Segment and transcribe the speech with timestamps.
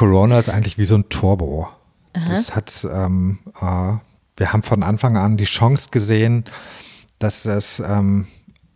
[0.00, 1.68] Corona ist eigentlich wie so ein Turbo.
[2.14, 2.24] Aha.
[2.26, 3.98] Das hat, ähm, äh,
[4.38, 6.44] wir haben von Anfang an die Chance gesehen,
[7.18, 8.26] dass es ähm,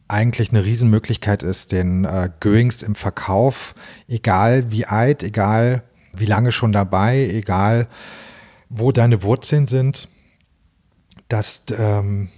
[0.07, 3.75] eigentlich eine Riesenmöglichkeit ist, den äh, Goings im Verkauf,
[4.07, 5.83] egal wie alt, egal
[6.13, 7.89] wie lange schon dabei, egal
[8.69, 10.11] wo deine Wurzeln sind,
[11.29, 12.29] dass, ähm,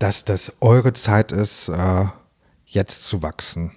[0.00, 2.06] dass das eure Zeit ist, äh,
[2.66, 3.70] jetzt zu wachsen.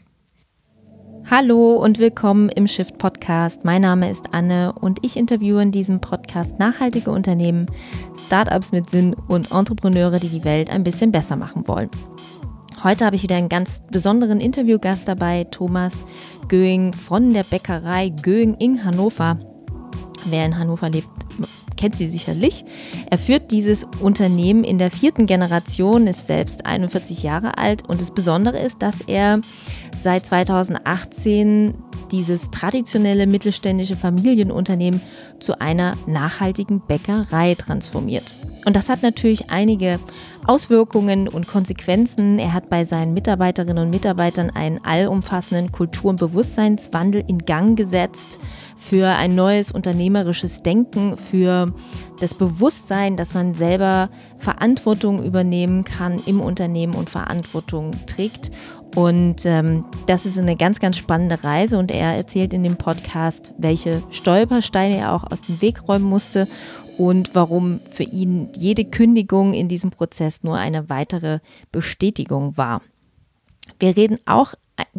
[1.30, 3.66] Hallo und willkommen im Shift Podcast.
[3.66, 7.66] Mein Name ist Anne und ich interviewe in diesem Podcast nachhaltige Unternehmen,
[8.28, 11.90] Startups mit Sinn und Entrepreneure, die die Welt ein bisschen besser machen wollen.
[12.82, 16.06] Heute habe ich wieder einen ganz besonderen Interviewgast dabei, Thomas
[16.48, 19.38] Göing von der Bäckerei Göing in Hannover.
[20.28, 21.10] Wer in Hannover lebt,
[21.78, 22.66] kennt sie sicherlich.
[23.10, 28.12] Er führt dieses Unternehmen in der vierten Generation, ist selbst 41 Jahre alt und das
[28.12, 29.42] Besondere ist, dass er
[30.02, 31.76] seit 2018
[32.12, 35.02] dieses traditionelle mittelständische Familienunternehmen
[35.40, 38.34] zu einer nachhaltigen Bäckerei transformiert.
[38.66, 40.00] Und das hat natürlich einige
[40.46, 42.40] Auswirkungen und Konsequenzen.
[42.40, 48.40] Er hat bei seinen Mitarbeiterinnen und Mitarbeitern einen allumfassenden Kultur- und Bewusstseinswandel in Gang gesetzt
[48.88, 51.74] für ein neues unternehmerisches Denken, für
[52.22, 58.50] das Bewusstsein, dass man selber Verantwortung übernehmen kann im Unternehmen und Verantwortung trägt.
[58.96, 63.54] Und ähm, das ist eine ganz, ganz spannende Reise und er erzählt in dem Podcast,
[63.58, 66.48] welche Stolpersteine er auch aus dem Weg räumen musste
[66.98, 71.40] und warum für ihn jede Kündigung in diesem Prozess nur eine weitere
[71.74, 72.82] Bestätigung war.
[73.80, 74.54] Wir reden auch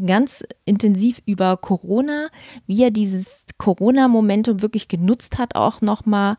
[0.06, 2.28] ganz intensiv über Corona,
[2.66, 6.36] wie er dieses Corona-Momentum wirklich genutzt hat, auch nochmal,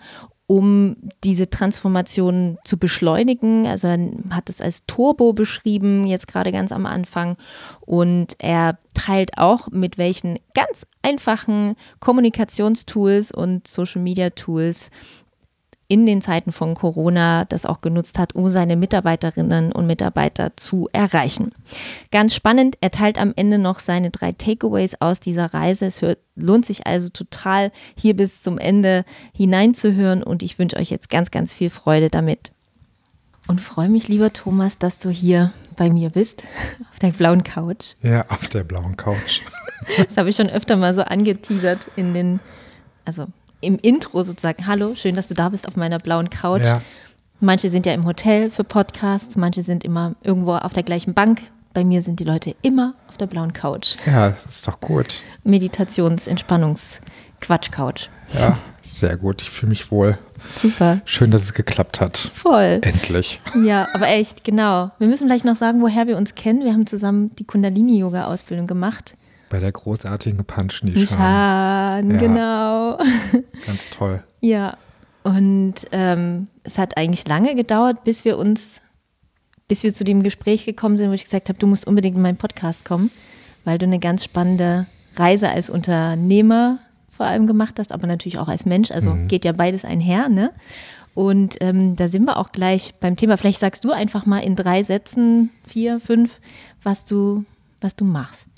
[0.47, 3.67] um diese Transformation zu beschleunigen.
[3.67, 3.99] Also er
[4.31, 7.37] hat es als Turbo beschrieben, jetzt gerade ganz am Anfang.
[7.81, 14.89] Und er teilt auch, mit welchen ganz einfachen Kommunikationstools und Social-Media-Tools
[15.89, 20.87] in den Zeiten von Corona das auch genutzt hat, um seine Mitarbeiterinnen und Mitarbeiter zu
[20.93, 21.52] erreichen.
[22.11, 25.87] Ganz spannend, er teilt am Ende noch seine drei Takeaways aus dieser Reise.
[25.87, 25.99] Es
[26.36, 29.03] lohnt sich also total, hier bis zum Ende
[29.36, 32.52] hineinzuhören und ich wünsche euch jetzt ganz, ganz viel Freude damit.
[33.47, 36.43] Und freue mich, lieber Thomas, dass du hier bei mir bist,
[36.91, 37.95] auf der blauen Couch.
[38.03, 39.41] Ja, auf der blauen Couch.
[39.97, 42.41] Das habe ich schon öfter mal so angeteasert in den,
[43.05, 43.27] also
[43.61, 46.64] im Intro sozusagen, hallo, schön, dass du da bist auf meiner blauen Couch.
[46.64, 46.81] Ja.
[47.39, 51.42] Manche sind ja im Hotel für Podcasts, manche sind immer irgendwo auf der gleichen Bank.
[51.73, 53.95] Bei mir sind die Leute immer auf der blauen Couch.
[54.05, 55.21] Ja, das ist doch gut.
[55.43, 56.99] Meditations-, Entspannungs-,
[57.42, 58.09] Quatsch-Couch.
[58.33, 59.42] Ja, sehr gut.
[59.42, 60.17] Ich fühle mich wohl.
[60.55, 61.02] Super.
[61.05, 62.17] Schön, dass es geklappt hat.
[62.33, 62.80] Voll.
[62.81, 63.39] Endlich.
[63.64, 64.91] Ja, aber echt, genau.
[64.97, 66.64] Wir müssen vielleicht noch sagen, woher wir uns kennen.
[66.64, 69.15] Wir haben zusammen die Kundalini-Yoga-Ausbildung gemacht.
[69.49, 71.02] Bei der großartigen Punch Nishan.
[71.02, 72.17] Nishan, ja.
[72.17, 72.98] genau.
[73.65, 74.23] Ganz toll.
[74.42, 74.77] Ja,
[75.23, 78.82] und ähm, es hat eigentlich lange gedauert, bis wir uns,
[79.67, 82.21] bis wir zu dem Gespräch gekommen sind, wo ich gesagt habe, du musst unbedingt in
[82.21, 83.11] meinen Podcast kommen,
[83.65, 88.48] weil du eine ganz spannende Reise als Unternehmer vor allem gemacht hast, aber natürlich auch
[88.48, 88.92] als Mensch.
[88.92, 89.27] Also mhm.
[89.27, 90.52] geht ja beides einher, ne?
[91.14, 93.36] Und ähm, da sind wir auch gleich beim Thema.
[93.36, 96.39] Vielleicht sagst du einfach mal in drei Sätzen, vier, fünf,
[96.82, 97.43] was du,
[97.82, 98.48] was du machst.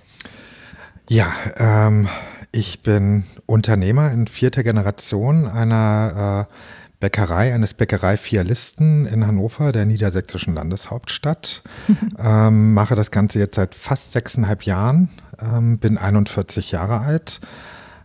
[1.12, 2.08] Ja, ähm,
[2.54, 6.54] ich bin Unternehmer in vierter Generation einer äh,
[7.02, 11.64] Bäckerei, eines Bäckerei-Fialisten in Hannover, der niedersächsischen Landeshauptstadt.
[12.18, 15.10] ähm, mache das Ganze jetzt seit fast sechseinhalb Jahren,
[15.42, 17.42] ähm, bin 41 Jahre alt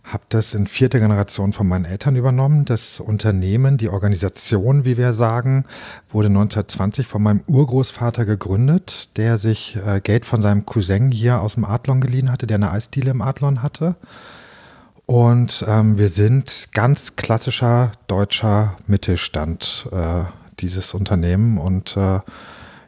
[0.07, 2.63] habe das in vierter Generation von meinen Eltern übernommen.
[2.63, 5.65] Das Unternehmen, die Organisation, wie wir sagen,
[6.09, 11.55] wurde 1920 von meinem Urgroßvater gegründet, der sich äh, Geld von seinem Cousin hier aus
[11.55, 13.97] dem Adlon geliehen hatte, der eine Eisdiele im Adlon hatte.
[15.05, 20.23] Und ähm, wir sind ganz klassischer deutscher Mittelstand, äh,
[20.59, 21.57] dieses Unternehmen.
[21.57, 22.19] Und äh,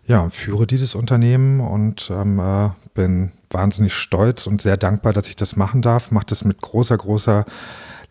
[0.05, 5.35] ja, führe dieses Unternehmen und ähm, äh, bin wahnsinnig stolz und sehr dankbar, dass ich
[5.35, 6.11] das machen darf.
[6.11, 7.45] Mache das mit großer, großer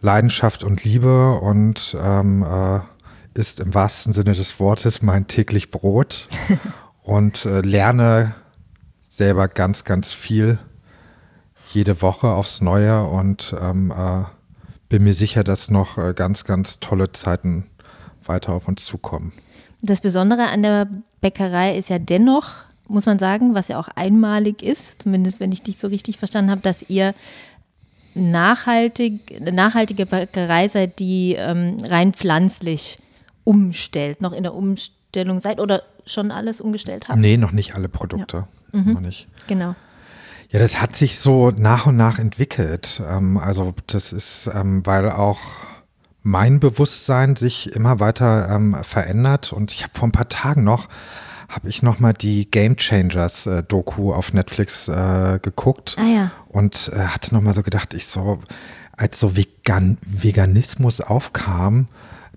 [0.00, 2.80] Leidenschaft und Liebe und ähm, äh,
[3.38, 6.28] ist im wahrsten Sinne des Wortes mein täglich Brot
[7.02, 8.34] und äh, lerne
[9.08, 10.58] selber ganz, ganz viel
[11.72, 14.24] jede Woche aufs Neue und ähm, äh,
[14.88, 17.66] bin mir sicher, dass noch äh, ganz, ganz tolle Zeiten
[18.24, 19.32] weiter auf uns zukommen.
[19.82, 20.88] Das Besondere an der
[21.20, 25.62] Bäckerei ist ja dennoch, muss man sagen, was ja auch einmalig ist, zumindest wenn ich
[25.62, 27.14] dich so richtig verstanden habe, dass ihr
[28.14, 32.98] nachhaltig, eine nachhaltige Bäckerei seid, die ähm, rein pflanzlich
[33.44, 37.18] umstellt, noch in der Umstellung seid oder schon alles umgestellt habt?
[37.18, 38.46] Nee, noch nicht alle Produkte.
[38.72, 38.80] Ja.
[38.80, 38.92] Mhm.
[38.92, 39.28] Noch nicht.
[39.46, 39.74] Genau.
[40.50, 43.02] Ja, das hat sich so nach und nach entwickelt.
[43.06, 45.40] Ähm, also das ist, ähm, weil auch
[46.22, 49.52] mein Bewusstsein sich immer weiter ähm, verändert.
[49.52, 50.88] Und ich habe vor ein paar Tagen noch,
[51.48, 56.30] habe ich noch mal die Game Changers äh, Doku auf Netflix äh, geguckt Ah ja.
[56.48, 58.40] und äh, hatte noch mal so gedacht, ich so,
[58.96, 61.88] als so Vegan, Veganismus aufkam,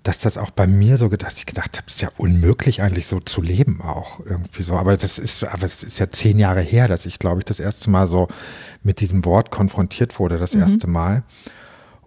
[0.02, 3.06] dass das auch bei mir so gedacht, ich gedacht habe, es ist ja unmöglich eigentlich
[3.06, 4.76] so zu leben auch irgendwie so.
[4.76, 7.60] Aber das ist, aber es ist ja zehn Jahre her, dass ich glaube ich das
[7.60, 8.28] erste Mal so
[8.82, 11.22] mit diesem Wort konfrontiert wurde, das erste Mal.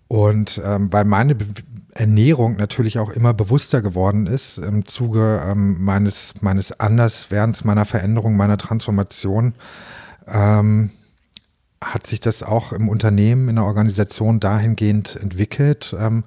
[0.08, 1.46] Und ähm, weil meine Be
[1.96, 8.36] Ernährung natürlich auch immer bewusster geworden ist im Zuge ähm, meines, meines Anderswerdens, meiner Veränderung,
[8.36, 9.54] meiner Transformation,
[10.28, 10.92] ähm,
[11.82, 16.26] hat sich das auch im Unternehmen, in der Organisation dahingehend entwickelt, ähm,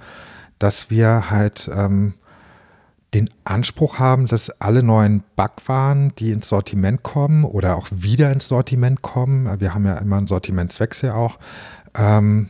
[0.59, 2.15] dass wir halt ähm,
[3.13, 8.49] den Anspruch haben, dass alle neuen Backwaren, die ins Sortiment kommen oder auch wieder ins
[8.49, 11.39] Sortiment kommen, wir haben ja immer einen Sortimentswechsel auch,
[11.95, 12.49] ähm,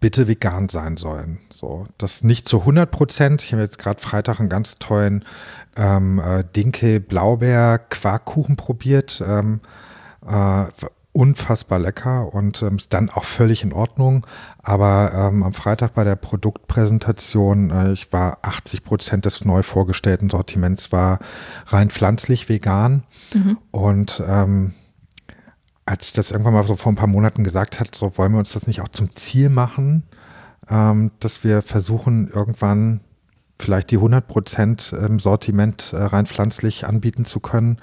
[0.00, 1.40] bitte vegan sein sollen.
[1.50, 3.42] So, das nicht zu 100 Prozent.
[3.42, 5.24] Ich habe jetzt gerade Freitag einen ganz tollen
[5.76, 9.22] ähm, äh, Dinkel Blaubeer Quarkkuchen probiert.
[9.26, 9.60] Ähm,
[10.26, 10.66] äh,
[11.16, 14.26] unfassbar lecker und ähm, ist dann auch völlig in Ordnung.
[14.58, 20.28] Aber ähm, am Freitag bei der Produktpräsentation, äh, ich war 80 Prozent des neu vorgestellten
[20.28, 21.18] Sortiments war
[21.68, 23.02] rein pflanzlich vegan
[23.70, 24.74] und ähm,
[25.86, 28.40] als ich das irgendwann mal so vor ein paar Monaten gesagt hat, so wollen wir
[28.40, 30.02] uns das nicht auch zum Ziel machen,
[30.68, 33.00] ähm, dass wir versuchen, irgendwann
[33.58, 37.78] vielleicht die 100 Prozent im Sortiment äh, rein pflanzlich anbieten zu können.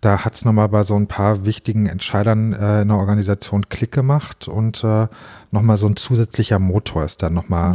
[0.00, 3.90] Da hat es nochmal bei so ein paar wichtigen Entscheidern äh, in der Organisation Klick
[3.90, 5.08] gemacht und äh,
[5.50, 7.74] nochmal so ein zusätzlicher Motor ist dann nochmal.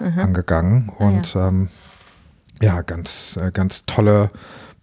[0.00, 0.18] Mhm.
[0.18, 0.92] angegangen.
[0.98, 1.68] Ah, Und ähm,
[2.60, 4.30] ja, ganz, äh, ganz tolle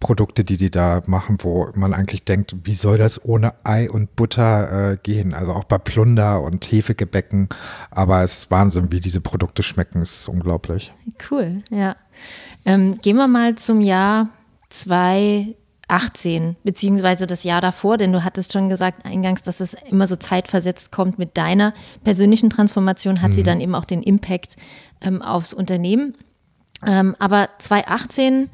[0.00, 4.16] Produkte, die die da machen, wo man eigentlich denkt, wie soll das ohne Ei und
[4.16, 5.34] Butter äh, gehen?
[5.34, 7.50] Also auch bei Plunder und Hefegebäcken.
[7.90, 10.00] Aber es ist Wahnsinn, wie diese Produkte schmecken.
[10.00, 10.92] Es ist unglaublich.
[11.30, 11.96] Cool, ja.
[12.64, 14.30] Ähm, gehen wir mal zum Jahr
[14.70, 20.16] 2018, beziehungsweise das Jahr davor, denn du hattest schon gesagt eingangs, dass es immer so
[20.16, 21.74] zeitversetzt kommt mit deiner
[22.04, 24.56] persönlichen Transformation, hat sie dann eben auch den Impact
[25.02, 26.14] ähm, aufs Unternehmen.
[26.86, 28.48] Ähm, aber 2018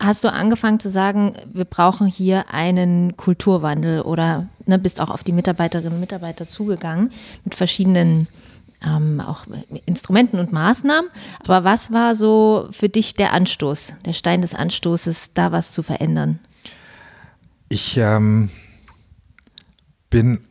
[0.00, 5.24] hast du angefangen zu sagen, wir brauchen hier einen Kulturwandel oder ne, bist auch auf
[5.24, 7.10] die Mitarbeiterinnen und Mitarbeiter zugegangen
[7.44, 8.28] mit verschiedenen
[8.84, 9.46] ähm, auch
[9.86, 11.10] Instrumenten und Maßnahmen.
[11.40, 15.82] Aber was war so für dich der Anstoß, der Stein des Anstoßes, da was zu
[15.82, 16.38] verändern?
[17.68, 18.50] Ich ähm,
[20.10, 20.47] bin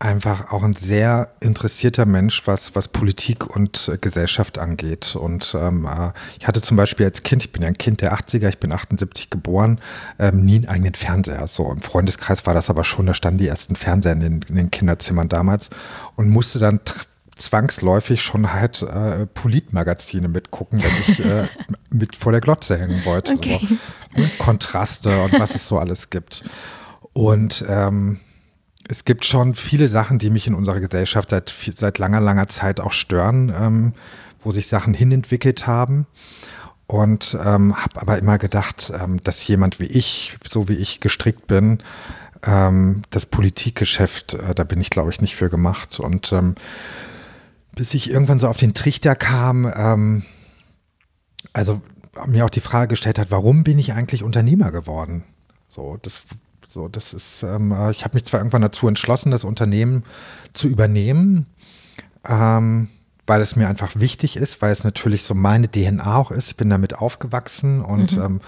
[0.00, 5.14] einfach auch ein sehr interessierter Mensch, was, was Politik und äh, Gesellschaft angeht.
[5.14, 8.14] Und ähm, äh, ich hatte zum Beispiel als Kind, ich bin ja ein Kind der
[8.14, 9.78] 80er, ich bin 78 geboren,
[10.18, 11.46] ähm, nie einen eigenen Fernseher.
[11.46, 14.56] So im Freundeskreis war das aber schon, da standen die ersten Fernseher in den, in
[14.56, 15.68] den Kinderzimmern damals
[16.16, 16.80] und musste dann
[17.36, 21.46] zwangsläufig schon halt äh, Politmagazine mitgucken, wenn ich äh,
[21.90, 23.34] mit vor der Glotze hängen wollte.
[23.34, 23.60] Okay.
[24.14, 24.30] So, ne?
[24.38, 26.42] Kontraste und was es so alles gibt.
[27.12, 28.20] Und ähm,
[28.90, 32.80] es gibt schon viele Sachen, die mich in unserer Gesellschaft seit, seit langer, langer Zeit
[32.80, 33.92] auch stören, ähm,
[34.42, 36.06] wo sich Sachen hinentwickelt haben.
[36.88, 41.46] Und ähm, habe aber immer gedacht, ähm, dass jemand wie ich, so wie ich gestrickt
[41.46, 41.78] bin,
[42.42, 46.00] ähm, das Politikgeschäft, äh, da bin ich, glaube ich, nicht für gemacht.
[46.00, 46.56] Und ähm,
[47.76, 50.24] bis ich irgendwann so auf den Trichter kam, ähm,
[51.52, 51.80] also
[52.26, 55.22] mir auch die Frage gestellt hat, warum bin ich eigentlich Unternehmer geworden?
[55.68, 56.22] So, das,
[56.72, 60.04] so, das ist, ähm, äh, ich habe mich zwar irgendwann dazu entschlossen, das Unternehmen
[60.52, 61.46] zu übernehmen,
[62.28, 62.88] ähm,
[63.26, 66.50] weil es mir einfach wichtig ist, weil es natürlich so meine DNA auch ist.
[66.50, 68.40] Ich bin damit aufgewachsen und ähm,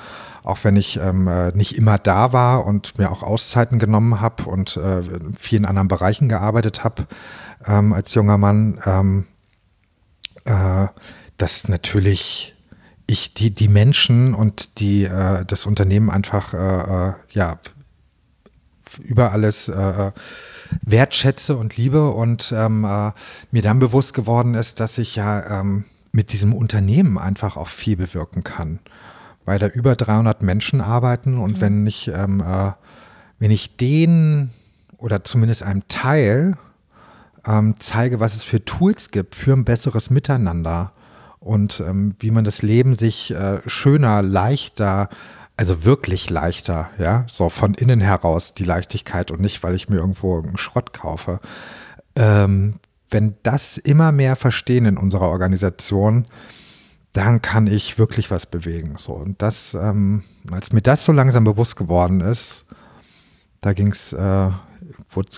[0.45, 4.45] auch wenn ich ähm, äh, nicht immer da war und mir auch Auszeiten genommen habe
[4.45, 7.09] und äh, in vielen anderen Bereichen gearbeitet habe
[7.67, 9.27] ähm, als junger Mann, ähm,
[10.45, 10.87] äh,
[11.39, 12.55] dass natürlich
[13.09, 17.59] ich die, die Menschen und die, äh, das Unternehmen einfach äh, ja,
[18.99, 20.13] über alles äh,
[20.83, 22.11] wertschätze und liebe.
[22.11, 23.13] Und ähm, äh,
[23.51, 27.97] mir dann bewusst geworden ist, dass ich ja ähm, mit diesem Unternehmen einfach auch viel
[27.97, 28.79] bewirken kann,
[29.45, 32.73] weil da über 300 Menschen arbeiten und wenn ich ähm, äh,
[33.39, 34.51] wenn ich den
[34.99, 36.57] oder zumindest einem Teil
[37.47, 40.93] ähm, zeige, was es für Tools gibt für ein besseres Miteinander
[41.41, 45.09] und ähm, wie man das Leben sich äh, schöner, leichter,
[45.63, 49.99] also wirklich leichter, ja, so von innen heraus die Leichtigkeit und nicht, weil ich mir
[49.99, 51.39] irgendwo einen Schrott kaufe.
[52.17, 56.27] Ähm, wenn das immer mehr verstehen in unserer Organisation,
[57.13, 58.97] dann kann ich wirklich was bewegen.
[58.99, 62.65] So und das, ähm, als mir das so langsam bewusst geworden ist,
[63.61, 64.51] da ging es äh,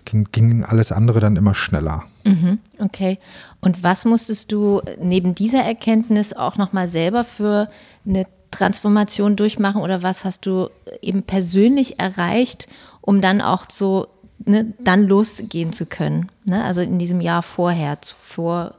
[0.06, 2.04] ging, ging alles andere dann immer schneller.
[2.24, 3.18] Mhm, okay.
[3.60, 7.68] Und was musstest du neben dieser Erkenntnis auch nochmal selber für
[8.06, 10.68] eine Transformation durchmachen oder was hast du
[11.02, 12.68] eben persönlich erreicht,
[13.00, 14.08] um dann auch so
[14.44, 16.30] ne, dann losgehen zu können?
[16.44, 16.62] Ne?
[16.62, 18.74] Also in diesem Jahr vorher, vor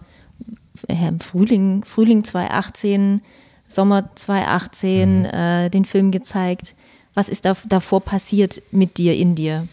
[0.87, 3.21] äh, Frühling, Frühling 2018,
[3.67, 5.25] Sommer 2018, mhm.
[5.25, 6.75] äh, den Film gezeigt.
[7.13, 9.67] Was ist da, davor passiert mit dir, in dir?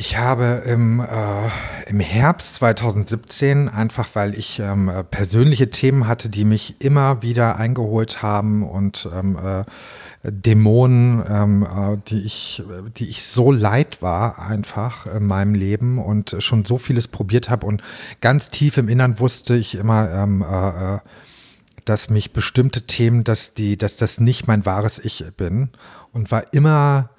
[0.00, 6.46] Ich habe im, äh, im Herbst 2017, einfach weil ich ähm, persönliche Themen hatte, die
[6.46, 9.64] mich immer wieder eingeholt haben und ähm, äh,
[10.22, 12.62] Dämonen, ähm, äh, die, ich,
[12.96, 17.66] die ich so leid war einfach in meinem Leben und schon so vieles probiert habe
[17.66, 17.82] und
[18.22, 20.98] ganz tief im Innern wusste ich immer, ähm, äh, äh,
[21.84, 25.68] dass mich bestimmte Themen, dass, die, dass das nicht mein wahres Ich bin
[26.14, 27.10] und war immer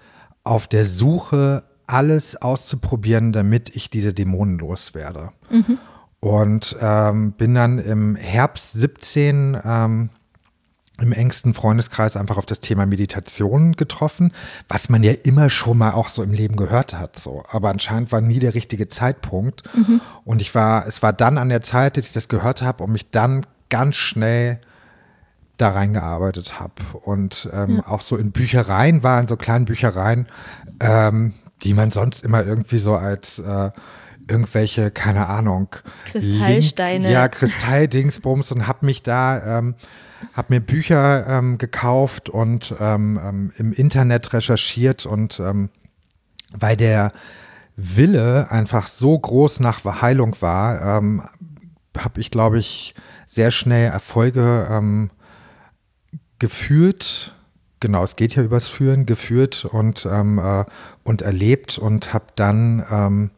[0.43, 1.61] auf der Suche
[1.91, 5.31] alles auszuprobieren, damit ich diese Dämonen loswerde.
[5.49, 5.77] Mhm.
[6.21, 10.09] Und ähm, bin dann im Herbst 17 ähm,
[11.01, 14.31] im engsten Freundeskreis einfach auf das Thema Meditation getroffen,
[14.69, 17.17] was man ja immer schon mal auch so im Leben gehört hat.
[17.17, 17.43] So.
[17.49, 19.63] Aber anscheinend war nie der richtige Zeitpunkt.
[19.75, 19.99] Mhm.
[20.23, 22.91] Und ich war, es war dann an der Zeit, dass ich das gehört habe und
[22.91, 24.59] mich dann ganz schnell
[25.57, 26.73] da reingearbeitet habe.
[27.03, 27.87] Und ähm, ja.
[27.87, 30.27] auch so in Büchereien war, in so kleinen Büchereien,
[30.79, 31.33] ähm,
[31.63, 33.71] die man sonst immer irgendwie so als äh,
[34.27, 35.75] irgendwelche, keine Ahnung,
[36.05, 37.05] Kristallsteine.
[37.05, 39.75] Link, ja, Kristalldingsbums und habe mich da, ähm,
[40.33, 45.69] habe mir Bücher ähm, gekauft und ähm, ähm, im Internet recherchiert und ähm,
[46.53, 47.11] weil der
[47.75, 51.23] Wille einfach so groß nach Heilung war, ähm,
[51.97, 52.93] habe ich, glaube ich,
[53.25, 55.09] sehr schnell Erfolge ähm,
[56.39, 57.35] geführt
[57.81, 60.63] genau, es geht ja übers Führen, geführt und, ähm, äh,
[61.03, 63.31] und erlebt und habe dann, ähm,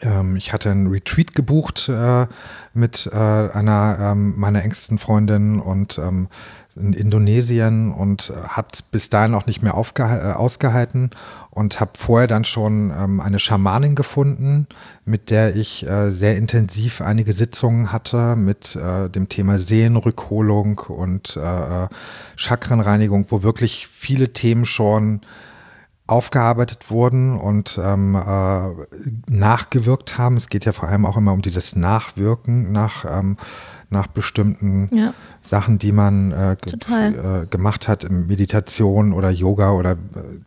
[0.00, 2.26] ähm, ich hatte einen Retreat gebucht äh,
[2.74, 6.28] mit äh, einer ähm, meiner engsten Freundinnen und ähm,
[6.76, 11.10] in Indonesien und äh, habe bis dahin auch nicht mehr äh, ausgehalten
[11.50, 14.66] und habe vorher dann schon ähm, eine Schamanin gefunden,
[15.04, 21.36] mit der ich äh, sehr intensiv einige Sitzungen hatte mit äh, dem Thema Seelenrückholung und
[21.36, 21.88] äh,
[22.36, 25.20] Chakrenreinigung, wo wirklich viele Themen schon
[26.06, 28.68] aufgearbeitet wurden und ähm, äh,
[29.30, 30.36] nachgewirkt haben.
[30.36, 33.36] Es geht ja vor allem auch immer um dieses Nachwirken nach ähm,
[33.92, 35.14] nach bestimmten ja.
[35.42, 39.96] Sachen, die man äh, äh, gemacht hat in Meditation oder Yoga oder äh,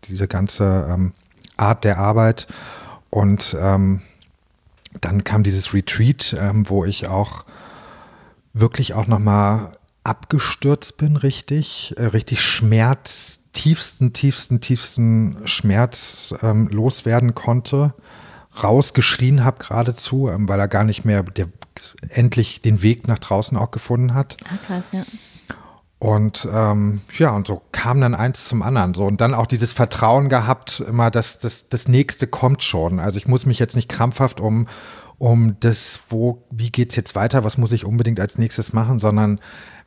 [0.06, 1.14] diese ganze ähm,
[1.56, 2.48] Art der Arbeit.
[3.10, 4.02] Und ähm,
[5.02, 7.46] dann kam dieses Retreat, ähm, wo ich auch
[8.54, 17.36] wirklich auch nochmal abgestürzt bin, richtig, äh, richtig Schmerz, tiefsten, tiefsten, tiefsten Schmerz ähm, loswerden
[17.36, 17.94] konnte
[18.64, 21.48] rausgeschrien habe geradezu, ähm, weil er gar nicht mehr, der
[22.10, 24.38] endlich den Weg nach draußen auch gefunden hat.
[24.46, 25.04] Ah, krass, ja.
[26.00, 28.94] Und ähm, ja, und so kam dann eins zum anderen.
[28.94, 33.00] So, und dann auch dieses Vertrauen gehabt, immer, dass das, das nächste kommt schon.
[33.00, 34.68] Also ich muss mich jetzt nicht krampfhaft um,
[35.18, 39.40] um das, wo, wie geht's jetzt weiter, was muss ich unbedingt als nächstes machen, sondern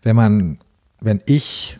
[0.02, 0.58] wenn man,
[1.00, 1.78] wenn ich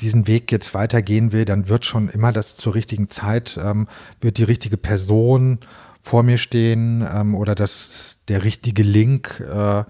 [0.00, 3.86] diesen Weg jetzt weitergehen will, dann wird schon immer das zur richtigen Zeit, ähm,
[4.20, 5.58] wird die richtige Person
[6.02, 9.84] vor mir stehen ähm, oder dass der richtige Link äh,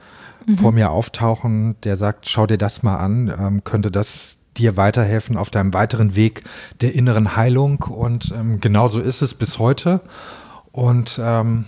[0.46, 0.58] mhm.
[0.58, 5.36] vor mir auftauchen, der sagt, schau dir das mal an, ähm, könnte das dir weiterhelfen
[5.36, 6.42] auf deinem weiteren Weg
[6.80, 10.00] der inneren Heilung und ähm, genauso ist es bis heute
[10.72, 11.66] und ähm,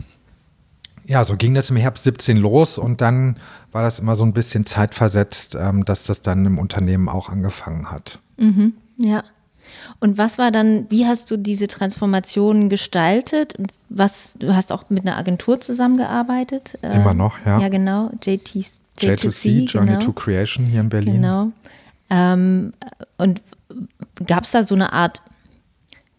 [1.06, 3.36] ja, so ging das im Herbst 17 los und dann
[3.72, 7.90] war das immer so ein bisschen zeitversetzt, ähm, dass das dann im Unternehmen auch angefangen
[7.90, 8.20] hat.
[8.36, 9.24] Mhm, ja.
[10.00, 13.54] Und was war dann, wie hast du diese Transformation gestaltet?
[13.88, 16.78] Was, du hast auch mit einer Agentur zusammengearbeitet?
[16.82, 17.60] Äh, Immer noch, ja.
[17.60, 18.10] Ja, genau.
[18.22, 20.04] JT, J2C, J2C Journey genau.
[20.04, 21.14] to Creation hier in Berlin.
[21.14, 21.52] Genau.
[22.10, 22.72] Ähm,
[23.16, 23.40] und
[24.26, 25.22] gab es da so eine Art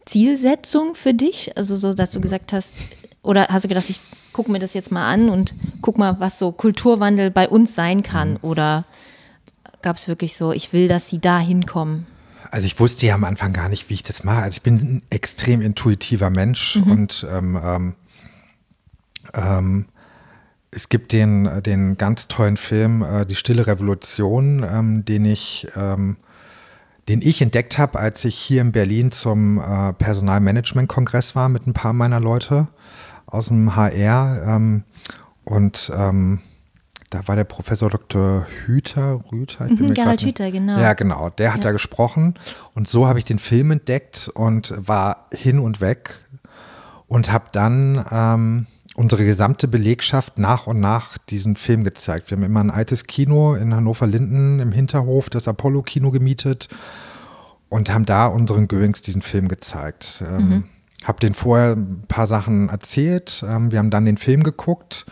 [0.05, 1.55] Zielsetzung für dich?
[1.55, 2.73] Also so, dass du gesagt hast,
[3.21, 3.99] oder hast du gedacht, ich
[4.33, 8.03] gucke mir das jetzt mal an und guck mal, was so Kulturwandel bei uns sein
[8.03, 8.31] kann?
[8.31, 8.37] Mhm.
[8.41, 8.85] Oder
[9.81, 12.07] gab es wirklich so, ich will, dass sie da hinkommen?
[12.51, 14.43] Also ich wusste ja am Anfang gar nicht, wie ich das mache.
[14.43, 16.91] Also ich bin ein extrem intuitiver Mensch mhm.
[16.91, 17.95] und ähm, ähm,
[19.33, 19.85] ähm,
[20.71, 26.17] es gibt den, den ganz tollen Film äh, Die Stille Revolution, ähm, den ich ähm,
[27.09, 31.73] den ich entdeckt habe, als ich hier in Berlin zum äh, Personalmanagement-Kongress war mit ein
[31.73, 32.69] paar meiner Leute
[33.33, 34.43] aus dem HR.
[34.47, 34.83] Ähm,
[35.43, 36.39] und ähm,
[37.09, 38.47] da war der Professor Dr.
[38.65, 39.65] Hüter, Rüther.
[39.65, 40.79] Mhm, Gerald Hüter, genau.
[40.79, 41.29] Ja, genau.
[41.29, 41.65] Der hat ja.
[41.65, 42.35] da gesprochen
[42.73, 46.21] und so habe ich den Film entdeckt und war hin und weg.
[47.07, 52.31] und habe dann ähm, unsere gesamte Belegschaft nach und nach diesen Film gezeigt.
[52.31, 56.69] Wir haben immer ein altes Kino in Hannover-Linden im Hinterhof, das Apollo-Kino gemietet
[57.69, 60.23] und haben da unseren Goings diesen Film gezeigt.
[60.27, 60.63] Ähm, mhm.
[61.03, 63.43] Hab den vorher ein paar Sachen erzählt.
[63.47, 65.05] Ähm, wir haben dann den Film geguckt.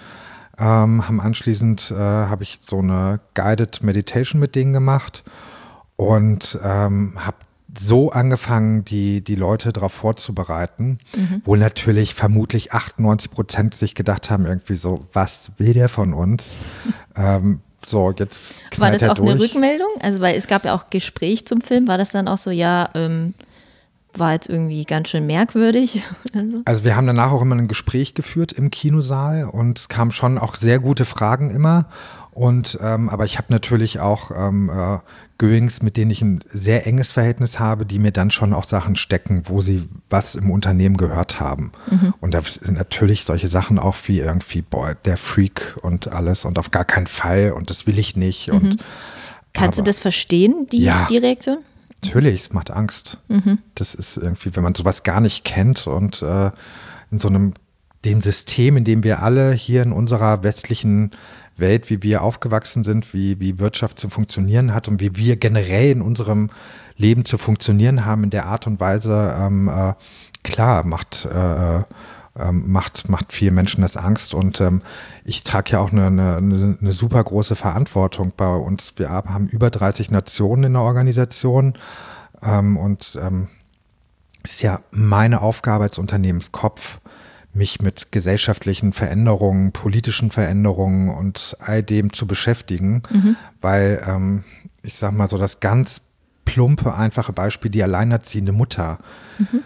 [0.58, 5.24] Ähm, haben anschließend äh, habe ich so eine Guided Meditation mit denen gemacht
[5.96, 7.38] und ähm, habe
[7.78, 11.42] so angefangen, die, die Leute darauf vorzubereiten, mhm.
[11.46, 16.58] wo natürlich vermutlich 98 Prozent sich gedacht haben, irgendwie so, was will der von uns?
[17.16, 19.30] ähm, so, jetzt War das auch durch.
[19.30, 19.90] eine Rückmeldung?
[20.02, 21.88] Also, weil es gab ja auch Gespräch zum Film.
[21.88, 23.34] War das dann auch so, ja, ähm,
[24.18, 26.04] war jetzt irgendwie ganz schön merkwürdig?
[26.34, 26.62] also.
[26.66, 30.38] also, wir haben danach auch immer ein Gespräch geführt im Kinosaal und es kamen schon
[30.38, 31.88] auch sehr gute Fragen immer.
[32.32, 35.00] Und ähm, aber ich habe natürlich auch ähm, äh,
[35.38, 38.96] Goings, mit denen ich ein sehr enges Verhältnis habe, die mir dann schon auch Sachen
[38.96, 41.74] stecken, wo sie was im Unternehmen gehört haben.
[41.90, 42.14] Mhm.
[42.22, 46.58] Und da sind natürlich solche Sachen auch wie irgendwie, boah, der Freak und alles und
[46.58, 48.48] auf gar keinen Fall und das will ich nicht.
[48.48, 48.54] Mhm.
[48.54, 48.84] Und,
[49.54, 51.58] Kannst aber, du das verstehen, die, ja, die Reaktion?
[52.04, 53.20] Natürlich, es macht Angst.
[53.28, 53.60] Mhm.
[53.76, 56.52] Das ist irgendwie, wenn man sowas gar nicht kennt und äh,
[57.12, 57.54] in so einem
[58.06, 61.12] dem System, in dem wir alle hier in unserer westlichen
[61.58, 65.92] Welt, wie wir aufgewachsen sind, wie, wie Wirtschaft zu funktionieren hat und wie wir generell
[65.92, 66.50] in unserem
[66.98, 69.94] Leben zu funktionieren haben in der Art und Weise, ähm, äh,
[70.44, 71.84] klar, macht, äh,
[72.38, 74.34] äh, macht, macht vielen Menschen das Angst.
[74.34, 74.82] Und ähm,
[75.26, 78.94] ich trage ja auch eine, eine, eine, super große Verantwortung bei uns.
[78.96, 81.74] Wir haben über 30 Nationen in der Organisation
[82.42, 83.48] ähm, und ähm,
[84.44, 87.00] es ist ja meine Aufgabe als Unternehmenskopf,
[87.54, 93.36] mich mit gesellschaftlichen Veränderungen, politischen Veränderungen und all dem zu beschäftigen, mhm.
[93.60, 94.44] weil ähm,
[94.84, 96.02] ich sage mal so das ganz
[96.46, 99.00] plumpe, einfache Beispiel, die alleinerziehende Mutter.
[99.38, 99.64] Mhm.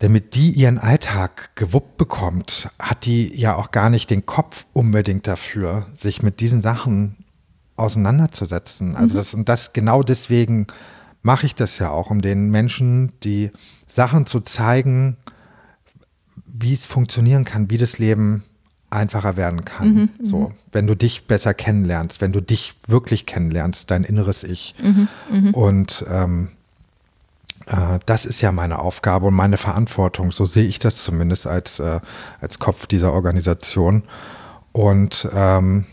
[0.00, 5.26] Damit die ihren Alltag gewuppt bekommt, hat die ja auch gar nicht den Kopf unbedingt
[5.26, 7.16] dafür, sich mit diesen Sachen
[7.76, 8.94] auseinanderzusetzen.
[8.94, 9.18] Also mhm.
[9.18, 10.68] das und das genau deswegen
[11.22, 13.50] mache ich das ja auch, um den Menschen die
[13.88, 15.16] Sachen zu zeigen,
[16.46, 18.44] wie es funktionieren kann, wie das Leben
[18.90, 19.88] einfacher werden kann.
[19.88, 24.44] Mhm, mhm, so, wenn du dich besser kennenlernst, wenn du dich wirklich kennenlernst, dein inneres
[24.44, 24.74] Ich.
[24.82, 26.57] Mhm, mhm, und ähm, äh,
[28.06, 30.32] das ist ja meine Aufgabe und meine Verantwortung.
[30.32, 32.00] So sehe ich das zumindest als, äh,
[32.40, 34.04] als Kopf dieser Organisation.
[34.72, 35.86] Und ähm,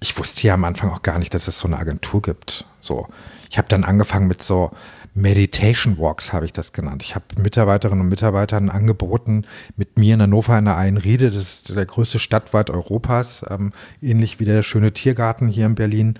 [0.00, 2.64] ich wusste ja am Anfang auch gar nicht, dass es so eine Agentur gibt.
[2.80, 3.06] So,
[3.50, 4.72] ich habe dann angefangen mit so
[5.14, 7.02] Meditation Walks habe ich das genannt.
[7.02, 9.44] Ich habe Mitarbeiterinnen und Mitarbeitern angeboten,
[9.76, 14.40] mit mir in Hannover in der Einriede, das ist der größte Stadtwald Europas, ähm, ähnlich
[14.40, 16.18] wie der schöne Tiergarten hier in Berlin,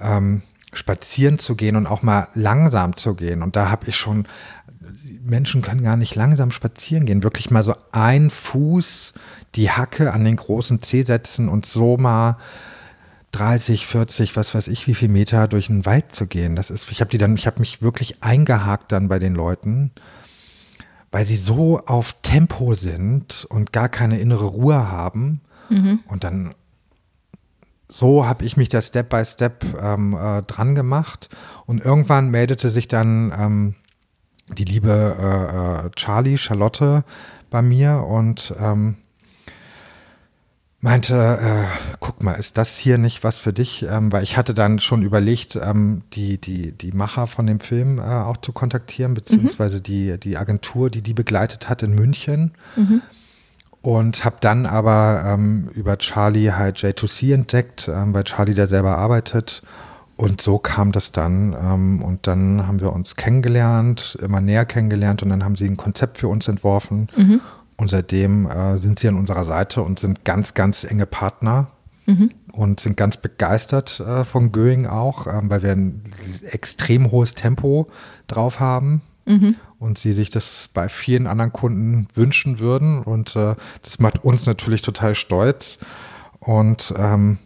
[0.00, 0.42] ähm,
[0.74, 3.42] spazieren zu gehen und auch mal langsam zu gehen.
[3.42, 4.26] Und da habe ich schon,
[5.22, 9.14] Menschen können gar nicht langsam spazieren gehen, wirklich mal so ein Fuß
[9.54, 12.36] die Hacke an den großen Zeh setzen und so mal
[13.32, 16.54] 30, 40, was weiß ich, wie viel Meter durch den Wald zu gehen.
[16.54, 19.90] Das ist, ich habe die dann, ich habe mich wirklich eingehakt dann bei den Leuten,
[21.10, 25.40] weil sie so auf Tempo sind und gar keine innere Ruhe haben.
[25.68, 26.00] Mhm.
[26.06, 26.54] Und dann
[27.88, 31.28] so habe ich mich da Step by Step ähm, äh, dran gemacht.
[31.66, 33.74] Und irgendwann meldete sich dann ähm,
[34.56, 37.04] die liebe äh, äh Charlie, Charlotte
[37.50, 38.96] bei mir und ähm,
[40.84, 43.86] meinte, äh, guck mal, ist das hier nicht was für dich?
[43.88, 47.98] Ähm, weil ich hatte dann schon überlegt, ähm, die, die, die Macher von dem Film
[47.98, 49.82] äh, auch zu kontaktieren, beziehungsweise mhm.
[49.82, 52.52] die, die Agentur, die die begleitet hat in München.
[52.76, 53.00] Mhm.
[53.84, 58.96] Und habe dann aber ähm, über Charlie halt J2C entdeckt, ähm, weil Charlie da selber
[58.96, 59.62] arbeitet.
[60.16, 61.52] Und so kam das dann.
[61.52, 65.76] Ähm, und dann haben wir uns kennengelernt, immer näher kennengelernt und dann haben sie ein
[65.76, 67.08] Konzept für uns entworfen.
[67.14, 67.42] Mhm.
[67.76, 71.66] Und seitdem äh, sind sie an unserer Seite und sind ganz, ganz enge Partner
[72.06, 72.30] mhm.
[72.52, 76.04] und sind ganz begeistert äh, von Göing auch, äh, weil wir ein
[76.50, 77.88] extrem hohes Tempo
[78.28, 79.02] drauf haben.
[79.26, 79.56] Mhm.
[79.78, 83.02] Und sie sich das bei vielen anderen Kunden wünschen würden.
[83.02, 85.78] Und äh, das macht uns natürlich total stolz.
[86.40, 87.38] Und ähm,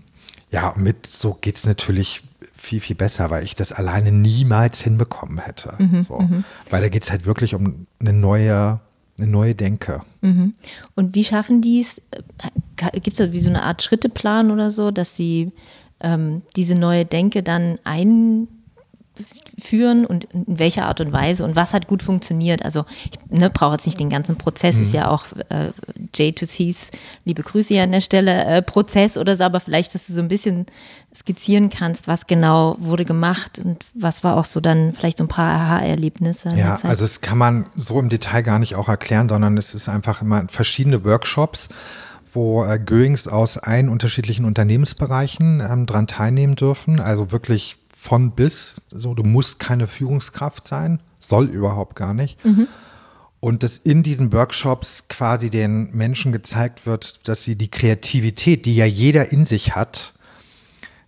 [0.51, 2.23] ja, mit so geht es natürlich
[2.57, 5.75] viel, viel besser, weil ich das alleine niemals hinbekommen hätte.
[5.79, 6.19] Mhm, so.
[6.19, 6.45] Mhm.
[6.71, 8.81] Weil da geht es halt wirklich um eine neue
[9.19, 10.01] eine neue Denke.
[10.21, 10.55] Mhm.
[10.95, 12.01] Und wie schaffen die es?
[12.93, 15.53] Gibt es da wie so eine Art Schritteplan oder so, dass sie
[16.01, 18.49] ähm, diese neue Denke dann ein,
[19.59, 22.65] führen und in welcher Art und Weise und was hat gut funktioniert.
[22.65, 24.83] Also ich ne, brauche jetzt nicht den ganzen Prozess, mhm.
[24.83, 25.71] ist ja auch äh,
[26.15, 26.91] J2Cs,
[27.25, 30.21] liebe Grüße hier an der Stelle, äh, Prozess oder so, aber vielleicht, dass du so
[30.21, 30.67] ein bisschen
[31.15, 35.29] skizzieren kannst, was genau wurde gemacht und was war auch so dann vielleicht so ein
[35.29, 36.51] paar Aha-Erlebnisse.
[36.57, 39.89] Ja, also es kann man so im Detail gar nicht auch erklären, sondern es ist
[39.89, 41.69] einfach immer verschiedene Workshops
[42.35, 47.01] wo äh, Goings aus allen unterschiedlichen Unternehmensbereichen ähm, dran teilnehmen dürfen.
[47.01, 48.77] Also wirklich von bis.
[48.91, 52.43] So, du musst keine Führungskraft sein, soll überhaupt gar nicht.
[52.45, 52.69] Mhm.
[53.41, 58.77] Und dass in diesen Workshops quasi den Menschen gezeigt wird, dass sie die Kreativität, die
[58.77, 60.15] ja jeder in sich hat,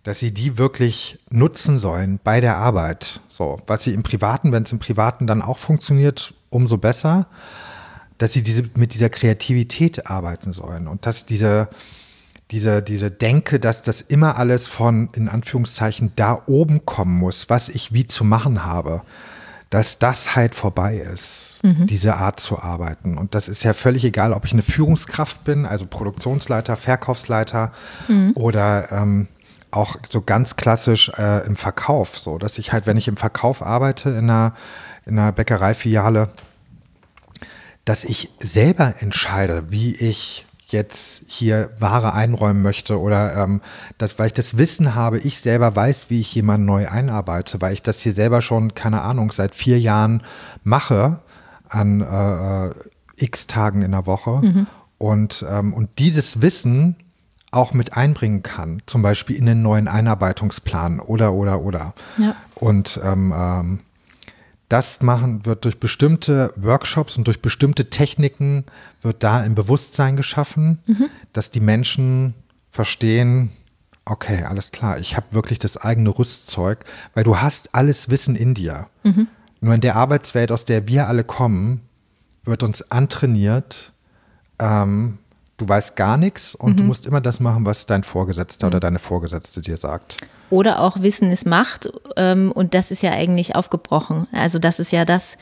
[0.03, 3.20] dass sie die wirklich nutzen sollen bei der Arbeit.
[3.29, 7.29] So, was sie im Privaten, wenn es im Privaten dann auch funktioniert, umso besser,
[8.18, 11.68] dass sie diese, mit dieser Kreativität arbeiten sollen und dass diese,
[12.51, 17.69] diese, diese Denke, dass das immer alles von, in Anführungszeichen, da oben kommen muss, was
[17.69, 19.03] ich wie zu machen habe,
[19.71, 21.87] dass das halt vorbei ist, mhm.
[21.87, 23.17] diese Art zu arbeiten.
[23.17, 27.73] Und das ist ja völlig egal, ob ich eine Führungskraft bin, also Produktionsleiter, Verkaufsleiter
[28.09, 28.33] mhm.
[28.35, 29.29] oder ähm,
[29.71, 33.63] auch so ganz klassisch äh, im Verkauf, so dass ich halt, wenn ich im Verkauf
[33.63, 34.55] arbeite in einer,
[35.07, 36.31] in einer Bäckereifiliale,
[37.85, 43.61] dass ich selber entscheide, wie ich jetzt hier Ware einräumen möchte oder ähm,
[43.99, 47.73] das, weil ich das Wissen habe, ich selber weiß, wie ich jemanden neu einarbeite, weil
[47.73, 50.23] ich das hier selber schon, keine Ahnung, seit vier Jahren
[50.63, 51.21] mache
[51.69, 52.71] an äh,
[53.17, 54.67] x Tagen in der Woche mhm.
[54.99, 56.97] und, ähm, und dieses Wissen
[57.53, 61.95] auch mit einbringen kann, zum Beispiel in den neuen Einarbeitungsplan oder oder oder.
[62.17, 62.37] Ja.
[62.55, 63.81] Und ähm, ähm,
[64.71, 68.65] das machen wird durch bestimmte Workshops und durch bestimmte Techniken
[69.03, 71.11] wird da ein Bewusstsein geschaffen, mhm.
[71.33, 72.35] dass die Menschen
[72.71, 73.51] verstehen,
[74.05, 78.55] okay, alles klar, ich habe wirklich das eigene Rüstzeug, weil du hast alles Wissen in
[78.55, 78.87] dir.
[79.03, 79.27] Mhm.
[79.61, 81.81] Nur in der Arbeitswelt, aus der wir alle kommen,
[82.45, 83.93] wird uns antrainiert,
[84.61, 85.19] ähm,
[85.61, 86.77] du weißt gar nichts und mhm.
[86.79, 88.73] du musst immer das machen, was dein Vorgesetzter mhm.
[88.73, 90.16] oder deine Vorgesetzte dir sagt.
[90.49, 94.27] Oder auch Wissen ist Macht ähm, und das ist ja eigentlich aufgebrochen.
[94.33, 95.37] Also das ist ja das,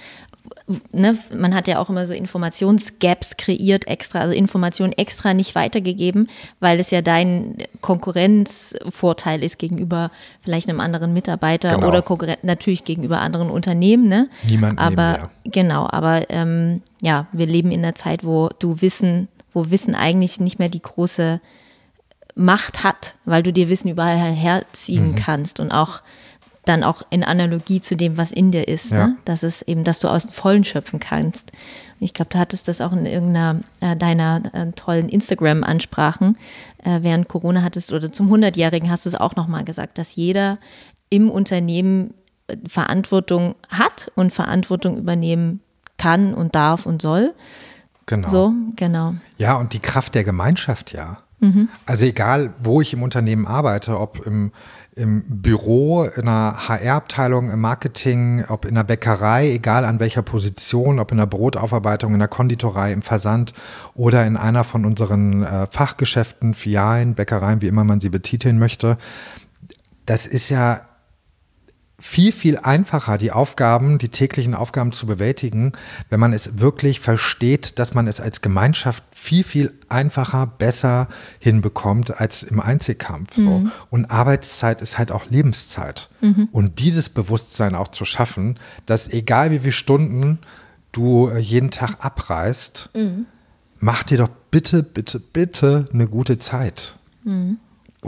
[0.92, 6.28] ne, man hat ja auch immer so Informationsgaps kreiert extra, also Informationen extra nicht weitergegeben,
[6.59, 11.88] weil es ja dein Konkurrenzvorteil ist gegenüber vielleicht einem anderen Mitarbeiter genau.
[11.88, 12.02] oder
[12.42, 14.09] natürlich gegenüber anderen Unternehmen.
[14.09, 14.28] Ne?
[14.48, 19.28] Niemand aber genau, aber ähm, ja, wir leben in einer Zeit, wo du Wissen
[19.59, 21.40] wo Wissen eigentlich nicht mehr die große
[22.37, 25.14] Macht hat, weil du dir Wissen überall herziehen mhm.
[25.16, 26.03] kannst und auch
[26.64, 28.92] dann auch in Analogie zu dem, was in dir ist.
[28.92, 29.09] Ja.
[29.09, 29.16] Ne?
[29.25, 31.51] Das ist eben, dass du aus dem Vollen schöpfen kannst.
[31.99, 36.37] Ich glaube, du hattest das auch in irgendeiner äh, deiner äh, tollen Instagram-Ansprachen
[36.85, 40.59] äh, während Corona hattest oder zum 100-Jährigen hast du es auch nochmal gesagt, dass jeder
[41.11, 42.14] im Unternehmen
[42.47, 45.61] äh, Verantwortung hat und Verantwortung übernehmen
[45.97, 47.35] kann und darf und soll.
[48.09, 48.29] Genau.
[48.29, 49.14] So, genau.
[49.37, 51.18] Ja, und die Kraft der Gemeinschaft, ja.
[51.40, 51.68] Mhm.
[51.85, 54.51] Also egal, wo ich im Unternehmen arbeite, ob im,
[54.97, 60.99] im Büro, in einer HR-Abteilung, im Marketing, ob in der Bäckerei, egal an welcher Position,
[60.99, 63.53] ob in der Brotaufarbeitung, in der Konditorei, im Versand
[63.94, 68.97] oder in einer von unseren äh, Fachgeschäften, Filialen, Bäckereien, wie immer man sie betiteln möchte.
[70.07, 70.88] Das ist ja
[72.00, 75.72] viel, viel einfacher, die Aufgaben, die täglichen Aufgaben zu bewältigen,
[76.11, 81.08] wenn man es wirklich versteht, dass man es als Gemeinschaft viel, viel einfacher, besser
[81.40, 83.37] hinbekommt als im Einzelkampf.
[83.37, 83.42] Mhm.
[83.42, 83.70] So.
[83.90, 86.08] Und Arbeitszeit ist halt auch Lebenszeit.
[86.20, 86.48] Mhm.
[86.52, 90.38] Und dieses Bewusstsein auch zu schaffen, dass egal wie viele Stunden
[90.92, 93.26] du äh, jeden Tag abreißt, mhm.
[93.80, 96.96] mach dir doch bitte, bitte, bitte eine gute Zeit.
[97.24, 97.58] Mhm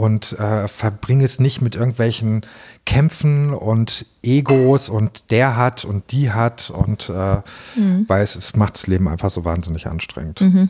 [0.01, 2.41] und äh, verbringe es nicht mit irgendwelchen
[2.87, 7.41] Kämpfen und Egos und der hat und die hat und äh,
[7.75, 8.05] mhm.
[8.07, 10.41] weil es, es macht das Leben einfach so wahnsinnig anstrengend.
[10.41, 10.69] Mhm.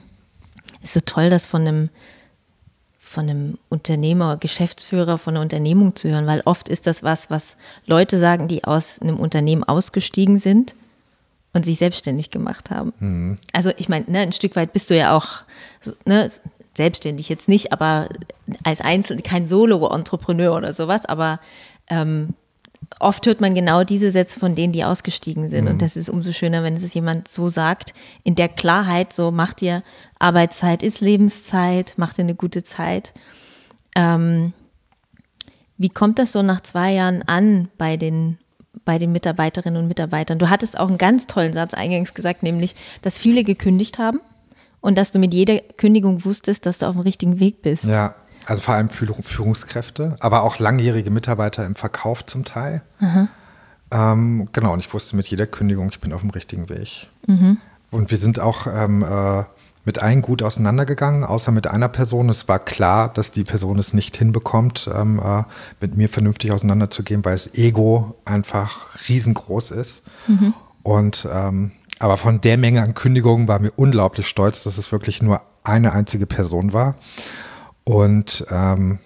[0.84, 1.90] Ist so toll, das von einem
[3.00, 7.56] von einem Unternehmer, Geschäftsführer von einer Unternehmung zu hören, weil oft ist das was, was
[7.86, 10.76] Leute sagen, die aus einem Unternehmen ausgestiegen sind
[11.54, 12.92] und sich selbstständig gemacht haben.
[13.00, 13.38] Mhm.
[13.54, 15.46] Also ich meine, ne, ein Stück weit bist du ja auch
[16.04, 16.30] ne,
[16.76, 18.10] selbstständig jetzt nicht, aber
[18.64, 21.40] als Einzel, kein Solo-Entrepreneur oder sowas, aber
[21.90, 22.34] ähm,
[23.00, 25.66] oft hört man genau diese Sätze von denen, die ausgestiegen sind.
[25.66, 25.72] Mhm.
[25.72, 29.62] Und das ist umso schöner, wenn es jemand so sagt, in der Klarheit, so macht
[29.62, 29.84] dir
[30.20, 33.14] Arbeitszeit ist Lebenszeit, macht dir eine gute Zeit.
[33.96, 34.54] Ähm,
[35.78, 38.38] wie kommt das so nach zwei Jahren an bei den,
[38.86, 40.38] bei den Mitarbeiterinnen und Mitarbeitern?
[40.38, 44.22] Du hattest auch einen ganz tollen Satz eingangs gesagt, nämlich, dass viele gekündigt haben
[44.82, 47.86] und dass du mit jeder Kündigung wusstest, dass du auf dem richtigen Weg bist.
[47.86, 48.16] Ja,
[48.46, 52.82] also vor allem Führungskräfte, aber auch langjährige Mitarbeiter im Verkauf zum Teil.
[53.92, 57.08] Ähm, genau, und ich wusste mit jeder Kündigung, ich bin auf dem richtigen Weg.
[57.28, 57.58] Mhm.
[57.92, 59.44] Und wir sind auch ähm, äh,
[59.84, 62.30] mit allen gut auseinandergegangen, außer mit einer Person.
[62.30, 65.44] Es war klar, dass die Person es nicht hinbekommt, ähm, äh,
[65.82, 70.04] mit mir vernünftig auseinanderzugehen, weil das Ego einfach riesengroß ist.
[70.28, 70.54] Mhm.
[70.84, 75.22] Und ähm, aber von der Menge an Kündigungen war mir unglaublich stolz, dass es wirklich
[75.22, 76.96] nur eine einzige Person war.
[77.84, 78.98] Und ähm,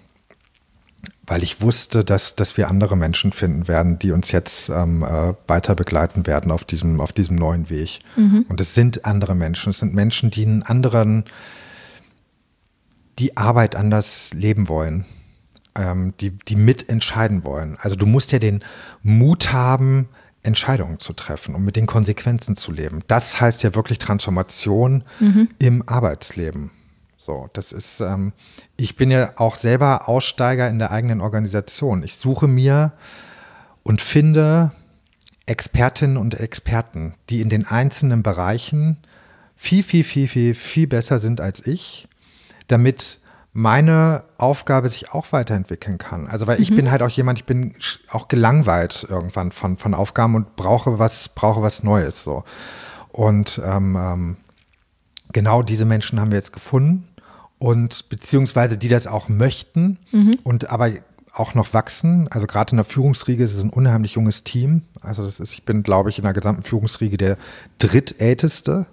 [1.26, 5.34] weil ich wusste, dass, dass wir andere Menschen finden werden, die uns jetzt ähm, äh,
[5.46, 8.00] weiter begleiten werden auf diesem, auf diesem neuen Weg.
[8.16, 8.46] Mhm.
[8.48, 9.70] Und es sind andere Menschen.
[9.70, 11.24] Es sind Menschen, die einen anderen,
[13.18, 15.04] die Arbeit anders leben wollen,
[15.74, 17.76] ähm, die, die mitentscheiden wollen.
[17.80, 18.64] Also du musst ja den
[19.02, 20.08] Mut haben,
[20.46, 23.02] Entscheidungen zu treffen und mit den Konsequenzen zu leben.
[23.08, 25.48] Das heißt ja wirklich Transformation mhm.
[25.58, 26.70] im Arbeitsleben.
[27.16, 28.32] So, das ist, ähm,
[28.76, 32.04] ich bin ja auch selber Aussteiger in der eigenen Organisation.
[32.04, 32.92] Ich suche mir
[33.82, 34.70] und finde
[35.46, 38.98] Expertinnen und Experten, die in den einzelnen Bereichen
[39.56, 42.08] viel, viel, viel, viel, viel besser sind als ich,
[42.68, 43.18] damit
[43.56, 46.26] meine Aufgabe sich auch weiterentwickeln kann.
[46.26, 46.76] Also weil ich mhm.
[46.76, 47.74] bin halt auch jemand, ich bin
[48.10, 52.44] auch gelangweilt irgendwann von, von Aufgaben und brauche was, brauche was Neues so.
[53.12, 54.36] Und ähm, ähm,
[55.32, 57.08] genau diese Menschen haben wir jetzt gefunden
[57.58, 60.38] und beziehungsweise die das auch möchten mhm.
[60.44, 60.90] und aber
[61.32, 62.28] auch noch wachsen.
[62.30, 64.82] Also gerade in der Führungsriege ist es ein unheimlich junges Team.
[65.00, 67.38] Also das ist, ich bin, glaube ich, in der gesamten Führungsriege der
[67.78, 68.86] drittälteste.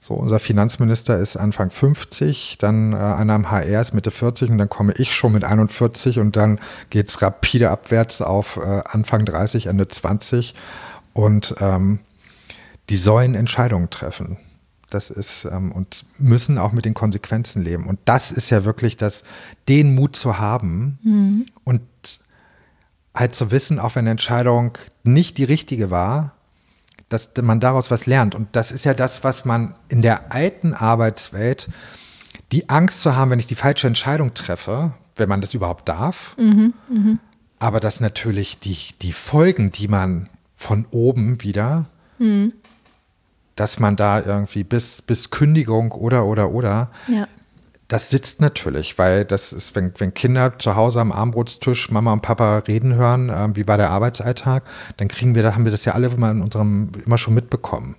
[0.00, 4.58] So, unser Finanzminister ist Anfang 50, dann äh, einer am HR ist Mitte 40 und
[4.58, 9.24] dann komme ich schon mit 41 und dann geht es rapide abwärts auf äh, Anfang
[9.24, 10.54] 30, Ende 20
[11.14, 11.98] und ähm,
[12.90, 14.38] die sollen Entscheidungen treffen.
[14.88, 17.86] Das ist ähm, und müssen auch mit den Konsequenzen leben.
[17.86, 19.24] Und das ist ja wirklich das,
[19.68, 21.46] den Mut zu haben mhm.
[21.64, 21.82] und
[23.14, 26.37] halt zu wissen, auch wenn eine Entscheidung nicht die richtige war,
[27.08, 28.34] dass man daraus was lernt.
[28.34, 31.68] Und das ist ja das, was man in der alten Arbeitswelt,
[32.52, 36.36] die Angst zu haben, wenn ich die falsche Entscheidung treffe, wenn man das überhaupt darf,
[36.38, 37.18] mhm, mh.
[37.58, 41.86] aber dass natürlich die, die Folgen, die man von oben wieder
[42.18, 42.52] mhm
[43.58, 47.26] dass man da irgendwie bis, bis Kündigung oder, oder, oder, ja.
[47.88, 52.20] Das sitzt natürlich, weil das ist, wenn, wenn Kinder zu Hause am Armbrotstisch Mama und
[52.20, 54.62] Papa reden hören, äh, wie war der Arbeitsalltag,
[54.98, 57.96] dann kriegen wir, da haben wir das ja alle immer in unserem, immer schon mitbekommen.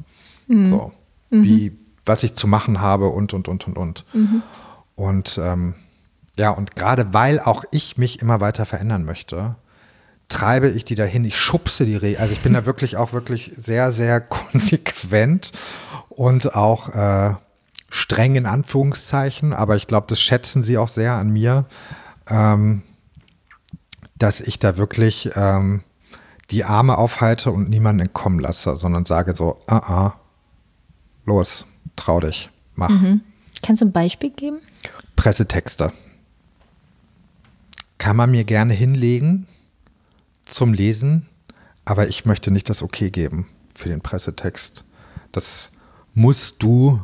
[0.48, 0.66] Mhm.
[0.66, 0.92] So,
[1.32, 1.44] mhm.
[1.44, 4.06] wie, was ich zu machen habe und, und, und, und, und.
[4.14, 4.44] Mhm.
[4.96, 5.74] Und ähm,
[6.38, 9.56] ja, und gerade weil auch ich mich immer weiter verändern möchte,
[10.28, 12.20] treibe ich die dahin, ich schubse die Rehe.
[12.20, 15.52] Also ich bin da wirklich auch wirklich sehr, sehr konsequent
[16.10, 17.34] und auch äh,
[17.90, 21.66] streng in Anführungszeichen, aber ich glaube, das schätzen sie auch sehr an mir,
[22.28, 22.84] ähm,
[24.18, 25.84] dass ich da wirklich ähm,
[26.52, 30.20] die Arme aufhalte und niemanden entkommen lasse, sondern sage so, ah, ah,
[31.26, 32.90] los, trau dich, mach.
[32.90, 33.22] Mhm.
[33.62, 34.60] Kannst du ein Beispiel geben?
[35.16, 35.92] Pressetexte.
[37.98, 39.48] Kann man mir gerne hinlegen,
[40.46, 41.28] zum Lesen,
[41.86, 44.86] aber ich möchte nicht das Okay geben für den Pressetext.
[45.32, 45.72] Das
[46.14, 47.02] musst du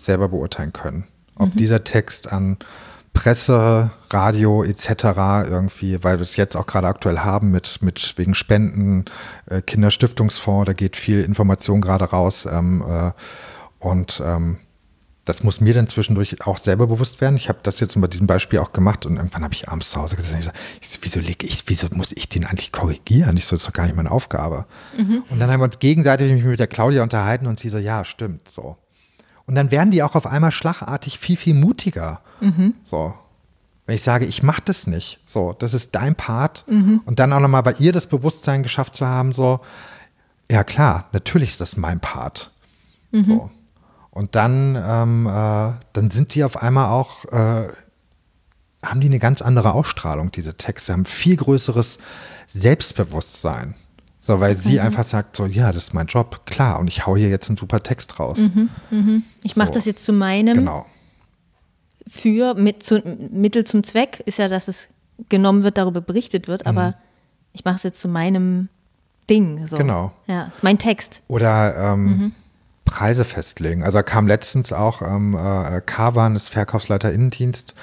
[0.00, 1.04] selber beurteilen können.
[1.36, 1.58] Ob mhm.
[1.58, 2.58] dieser Text an
[3.12, 4.88] Presse, Radio etc.
[5.48, 9.06] irgendwie, weil wir es jetzt auch gerade aktuell haben mit, mit wegen Spenden,
[9.46, 12.46] äh, Kinderstiftungsfonds, da geht viel Information gerade raus.
[12.50, 13.10] Ähm, äh,
[13.80, 14.58] und ähm,
[15.24, 17.36] das muss mir dann zwischendurch auch selber bewusst werden.
[17.36, 20.00] Ich habe das jetzt bei diesem Beispiel auch gemacht und irgendwann habe ich abends zu
[20.00, 20.58] Hause gesagt, ich gesagt
[21.02, 23.36] wieso, leg ich, wieso muss ich den eigentlich korrigieren?
[23.36, 24.64] Ich so, das ist doch gar nicht meine Aufgabe.
[24.96, 25.22] Mhm.
[25.28, 28.48] Und dann haben wir uns gegenseitig mit der Claudia unterhalten und sie so, ja, stimmt,
[28.48, 28.76] so.
[29.48, 32.20] Und dann werden die auch auf einmal schlagartig viel, viel mutiger.
[32.40, 32.74] Mhm.
[32.84, 33.14] So.
[33.86, 36.66] Wenn ich sage, ich mache das nicht, so, das ist dein Part.
[36.68, 37.00] Mhm.
[37.06, 39.60] Und dann auch nochmal bei ihr das Bewusstsein geschafft zu haben, so,
[40.50, 42.52] ja klar, natürlich ist das mein Part.
[43.10, 43.24] Mhm.
[43.24, 43.50] So.
[44.10, 47.68] Und dann, ähm, äh, dann sind die auf einmal auch, äh,
[48.84, 51.98] haben die eine ganz andere Ausstrahlung, diese Texte, haben viel größeres
[52.46, 53.76] Selbstbewusstsein.
[54.28, 54.80] So, weil sie mhm.
[54.80, 57.56] einfach sagt, so, ja, das ist mein Job, klar, und ich hau hier jetzt einen
[57.56, 58.38] super Text raus.
[58.38, 59.22] Mhm, mh.
[59.42, 59.72] Ich mache so.
[59.72, 60.58] das jetzt zu meinem.
[60.58, 60.84] Genau.
[62.06, 64.88] Für, mit, zu, Mittel zum Zweck ist ja, dass es
[65.30, 66.94] genommen wird, darüber berichtet wird, aber mhm.
[67.54, 68.68] ich mache es jetzt zu meinem
[69.30, 69.66] Ding.
[69.66, 69.78] So.
[69.78, 70.12] Genau.
[70.26, 71.22] Ja, ist mein Text.
[71.28, 72.32] Oder ähm, mhm.
[72.84, 73.82] Preise festlegen.
[73.82, 77.74] Also kam letztens auch ähm, äh, Kaban, das Verkaufsleiter Innendienst,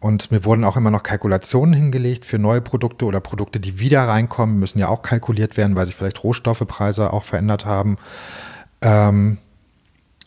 [0.00, 4.02] und mir wurden auch immer noch Kalkulationen hingelegt für neue Produkte oder Produkte, die wieder
[4.02, 7.98] reinkommen, müssen ja auch kalkuliert werden, weil sich vielleicht Rohstoffepreise auch verändert haben.
[8.80, 9.38] Ähm,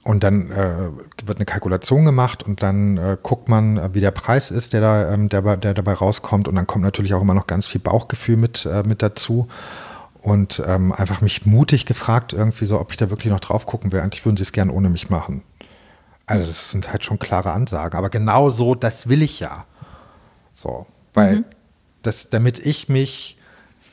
[0.03, 0.89] und dann äh,
[1.25, 4.81] wird eine Kalkulation gemacht und dann äh, guckt man, äh, wie der Preis ist, der,
[4.81, 6.47] da, ähm, der, der, dabei rauskommt.
[6.47, 9.47] Und dann kommt natürlich auch immer noch ganz viel Bauchgefühl mit, äh, mit dazu.
[10.21, 13.91] und ähm, einfach mich mutig gefragt, irgendwie so, ob ich da wirklich noch drauf gucken
[13.91, 14.01] will.
[14.01, 15.41] Eigentlich würden sie es gern ohne mich machen.
[16.25, 17.97] Also, das sind halt schon klare Ansagen.
[17.97, 19.65] Aber genau so, das will ich ja.
[20.51, 21.45] So, weil mhm.
[22.01, 23.37] das, damit ich mich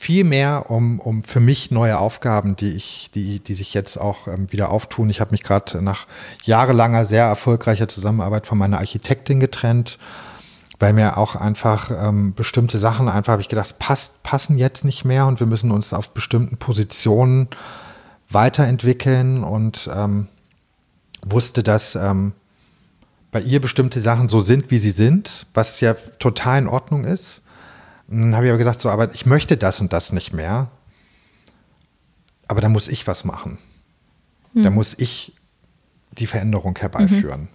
[0.01, 4.27] viel mehr um, um für mich neue Aufgaben, die ich, die, die sich jetzt auch
[4.27, 5.11] ähm, wieder auftun.
[5.11, 6.07] Ich habe mich gerade nach
[6.41, 9.99] jahrelanger, sehr erfolgreicher Zusammenarbeit von meiner Architektin getrennt,
[10.79, 15.05] weil mir auch einfach ähm, bestimmte Sachen einfach, habe ich gedacht, passt, passen jetzt nicht
[15.05, 17.47] mehr und wir müssen uns auf bestimmten Positionen
[18.27, 20.27] weiterentwickeln und ähm,
[21.25, 22.33] wusste, dass ähm,
[23.31, 27.41] bei ihr bestimmte Sachen so sind, wie sie sind, was ja total in Ordnung ist.
[28.07, 30.69] Und dann habe ich aber gesagt, so, aber ich möchte das und das nicht mehr.
[32.47, 33.57] Aber da muss ich was machen.
[34.53, 34.63] Hm.
[34.63, 35.33] Da muss ich
[36.11, 37.41] die Veränderung herbeiführen.
[37.41, 37.47] Mhm.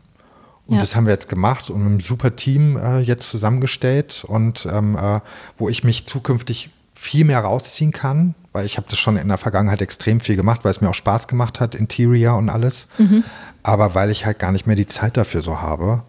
[0.66, 0.80] Und ja.
[0.80, 5.20] das haben wir jetzt gemacht und einem super Team äh, jetzt zusammengestellt und ähm, äh,
[5.58, 9.38] wo ich mich zukünftig viel mehr rausziehen kann, weil ich habe das schon in der
[9.38, 12.88] Vergangenheit extrem viel gemacht, weil es mir auch Spaß gemacht hat, Interior und alles.
[12.98, 13.22] Mhm.
[13.62, 16.02] Aber weil ich halt gar nicht mehr die Zeit dafür so habe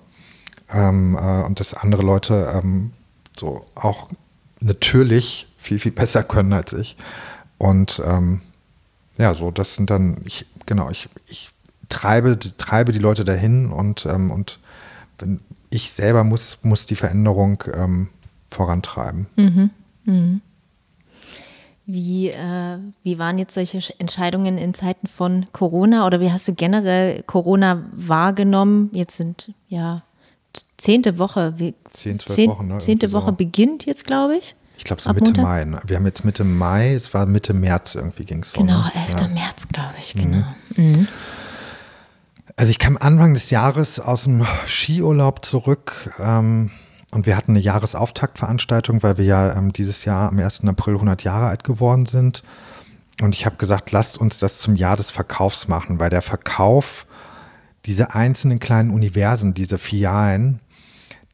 [0.73, 2.93] ähm, äh, und das andere Leute ähm,
[3.35, 4.09] so auch
[4.59, 6.95] natürlich viel, viel besser können als ich.
[7.57, 8.41] Und ähm,
[9.17, 11.49] ja, so, das sind dann, ich, genau, ich, ich
[11.89, 14.59] treibe, treibe die Leute dahin und, ähm, und
[15.69, 18.09] ich selber muss, muss die Veränderung ähm,
[18.49, 19.27] vorantreiben.
[19.35, 19.69] Mhm.
[20.05, 20.41] Mhm.
[21.89, 26.53] Wie, äh, wie waren jetzt solche Entscheidungen in Zeiten von Corona oder wie hast du
[26.53, 28.89] generell Corona wahrgenommen?
[28.91, 30.03] Jetzt sind ja
[30.75, 31.53] zehnte Woche.
[31.91, 32.77] Zehn, zwölf zehn, Wochen, ne?
[32.79, 33.35] Zehnte Woche so.
[33.35, 34.55] beginnt jetzt, glaube ich.
[34.77, 35.43] Ich glaube, so Ab Mitte Montag?
[35.43, 35.63] Mai.
[35.63, 35.81] Ne?
[35.87, 38.59] Wir haben jetzt Mitte Mai, es war Mitte März irgendwie ging es so.
[38.59, 38.91] Genau, ne?
[38.93, 39.21] 11.
[39.21, 39.27] Ja.
[39.29, 40.19] März, glaube ich, mhm.
[40.19, 40.45] genau.
[40.75, 40.91] Mhm.
[40.91, 41.07] Mhm.
[42.57, 46.13] Also ich kam Anfang des Jahres aus dem Skiurlaub zurück.
[46.19, 46.71] Ähm,
[47.17, 50.65] und wir hatten eine Jahresauftaktveranstaltung, weil wir ja ähm, dieses Jahr am 1.
[50.65, 52.43] April 100 Jahre alt geworden sind.
[53.23, 57.07] Und ich habe gesagt, lasst uns das zum Jahr des Verkaufs machen, weil der Verkauf,
[57.87, 60.59] diese einzelnen kleinen Universen, diese Filialen,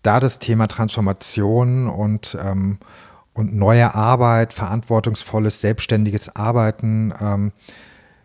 [0.04, 2.78] da das Thema Transformation und, ähm,
[3.34, 7.52] und neue Arbeit, verantwortungsvolles, selbstständiges Arbeiten ähm,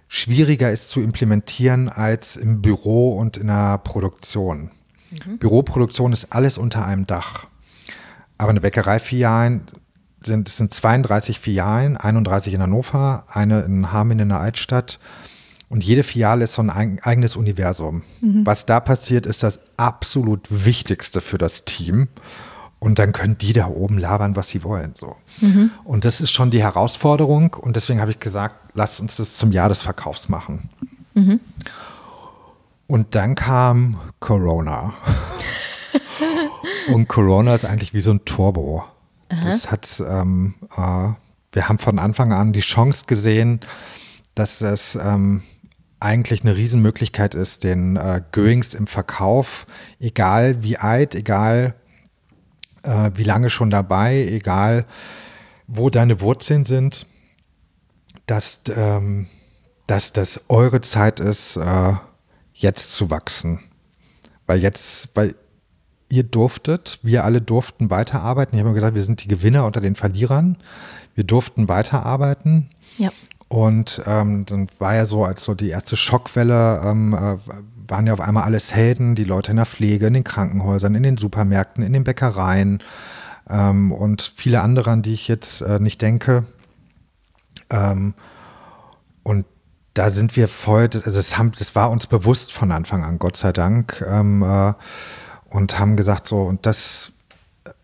[0.07, 4.71] schwieriger ist zu implementieren als im Büro und in der Produktion.
[5.11, 5.39] Mhm.
[5.39, 7.47] Büroproduktion ist alles unter einem Dach.
[8.37, 9.63] Aber eine Bäckereifilialen
[10.21, 14.99] sind, es sind 32 Filialen, 31 in Hannover, eine in Hameln in der Altstadt.
[15.69, 18.03] Und jede Filiale ist so ein eigenes Universum.
[18.21, 18.47] Mhm.
[18.47, 22.09] Was da passiert, ist das absolut Wichtigste für das Team.
[22.79, 24.93] Und dann können die da oben labern, was sie wollen.
[24.95, 25.17] So.
[25.41, 25.71] Mhm.
[25.85, 27.55] Und das ist schon die Herausforderung.
[27.55, 30.71] Und deswegen habe ich gesagt, lasst uns das zum Jahr des Verkaufs machen.
[31.15, 31.41] Mhm.
[32.89, 34.95] Und dann kam Corona.
[36.93, 38.83] und Corona ist eigentlich wie so ein Turbo.
[39.29, 39.41] Aha.
[39.45, 41.11] Das hat, ähm, äh,
[41.53, 43.61] wir haben von Anfang an die Chance gesehen,
[44.35, 45.43] dass das ähm,
[46.01, 49.67] eigentlich eine Riesenmöglichkeit ist, den äh, Goings im Verkauf,
[50.01, 51.75] egal wie alt, egal
[52.85, 54.87] äh, wie lange schon dabei, egal
[55.67, 57.07] wo deine Wurzeln sind,
[58.25, 59.27] dass, ähm,
[59.87, 61.93] dass das eure Zeit ist, äh,
[62.59, 63.61] jetzt zu wachsen.
[64.47, 65.35] Weil jetzt, weil
[66.11, 68.57] ihr durftet, wir alle durften weiterarbeiten.
[68.57, 70.57] Ich habe gesagt, wir sind die Gewinner unter den Verlierern.
[71.15, 72.71] Wir durften weiterarbeiten.
[72.97, 73.11] Ja.
[73.49, 77.37] Und ähm, dann war ja so, als so die erste Schockwelle, ähm, äh,
[77.89, 81.03] waren ja auf einmal alles Helden, die Leute in der Pflege, in den Krankenhäusern, in
[81.03, 82.83] den Supermärkten, in den Bäckereien
[83.49, 86.45] ähm, und viele andere, an die ich jetzt äh, nicht denke.
[87.71, 88.15] Ähm,
[89.23, 89.47] und
[89.99, 93.37] da sind wir voll, also das, haben, das war uns bewusst von Anfang an, Gott
[93.37, 94.73] sei Dank, ähm, äh,
[95.51, 97.11] und haben gesagt, so, und das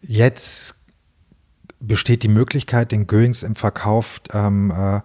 [0.00, 0.76] jetzt
[1.80, 5.00] besteht die Möglichkeit, den Goings im Verkauf ähm, äh,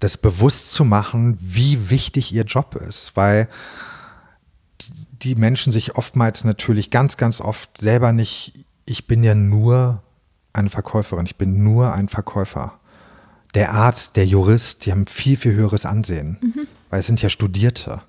[0.00, 3.46] das bewusst zu machen, wie wichtig ihr Job ist, weil
[5.20, 8.54] die Menschen sich oftmals natürlich ganz, ganz oft selber nicht,
[8.86, 10.02] ich bin ja nur
[10.54, 12.77] eine Verkäuferin, ich bin nur ein Verkäufer
[13.54, 16.66] der Arzt, der Jurist, die haben viel, viel höheres Ansehen, mhm.
[16.90, 18.02] weil es sind ja Studierte.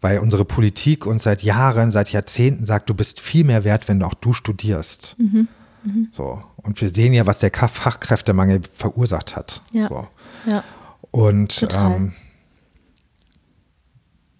[0.00, 4.02] Weil unsere Politik uns seit Jahren, seit Jahrzehnten sagt, du bist viel mehr wert, wenn
[4.02, 5.14] auch du studierst.
[5.18, 5.48] Mhm.
[5.84, 6.08] Mhm.
[6.10, 6.42] So.
[6.56, 9.62] Und wir sehen ja, was der Fachkräftemangel verursacht hat.
[9.72, 9.88] Ja.
[9.88, 10.08] So.
[10.46, 10.64] ja.
[11.12, 12.14] Und ähm,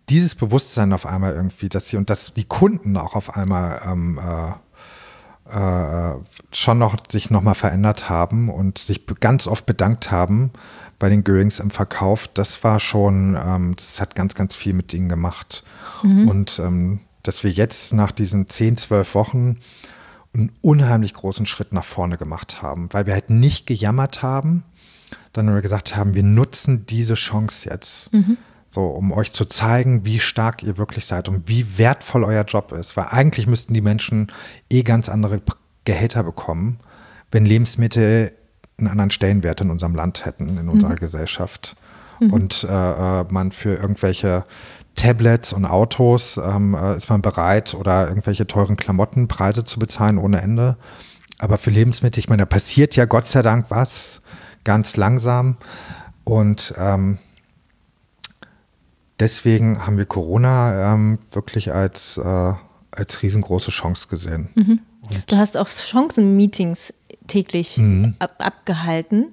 [0.08, 4.18] dieses Bewusstsein auf einmal irgendwie, dass sie und dass die Kunden auch auf einmal ähm,
[4.18, 4.52] äh,
[5.52, 6.14] äh,
[6.52, 10.50] schon noch sich nochmal verändert haben und sich ganz oft bedankt haben
[10.98, 14.94] bei den Goerings im Verkauf, das war schon, ähm, das hat ganz, ganz viel mit
[14.94, 15.64] ihnen gemacht.
[16.04, 16.28] Mhm.
[16.28, 19.58] Und ähm, dass wir jetzt nach diesen 10, 12 Wochen
[20.32, 24.62] einen unheimlich großen Schritt nach vorne gemacht haben, weil wir halt nicht gejammert haben,
[25.34, 28.12] sondern wir gesagt haben, wir nutzen diese Chance jetzt.
[28.12, 28.38] Mhm.
[28.74, 32.72] So, um euch zu zeigen, wie stark ihr wirklich seid und wie wertvoll euer Job
[32.72, 32.96] ist.
[32.96, 34.32] Weil eigentlich müssten die Menschen
[34.70, 35.42] eh ganz andere
[35.84, 36.80] Gehälter bekommen,
[37.30, 38.32] wenn Lebensmittel
[38.78, 40.96] einen anderen Stellenwert in unserem Land hätten, in unserer mhm.
[40.96, 41.76] Gesellschaft.
[42.18, 42.32] Mhm.
[42.32, 42.70] Und äh,
[43.20, 44.46] äh, man für irgendwelche
[44.94, 50.16] Tablets und Autos ähm, äh, ist man bereit oder irgendwelche teuren Klamotten Preise zu bezahlen
[50.16, 50.78] ohne Ende.
[51.38, 54.22] Aber für Lebensmittel, ich meine, da passiert ja Gott sei Dank was
[54.64, 55.58] ganz langsam.
[56.24, 57.18] Und ähm,
[59.22, 62.52] deswegen haben wir Corona ähm, wirklich als, äh,
[62.90, 64.48] als riesengroße Chance gesehen.
[64.54, 64.80] Mhm.
[65.26, 66.92] Du hast auch Chancen-Meetings
[67.28, 68.14] täglich mhm.
[68.18, 69.28] ab abgehalten,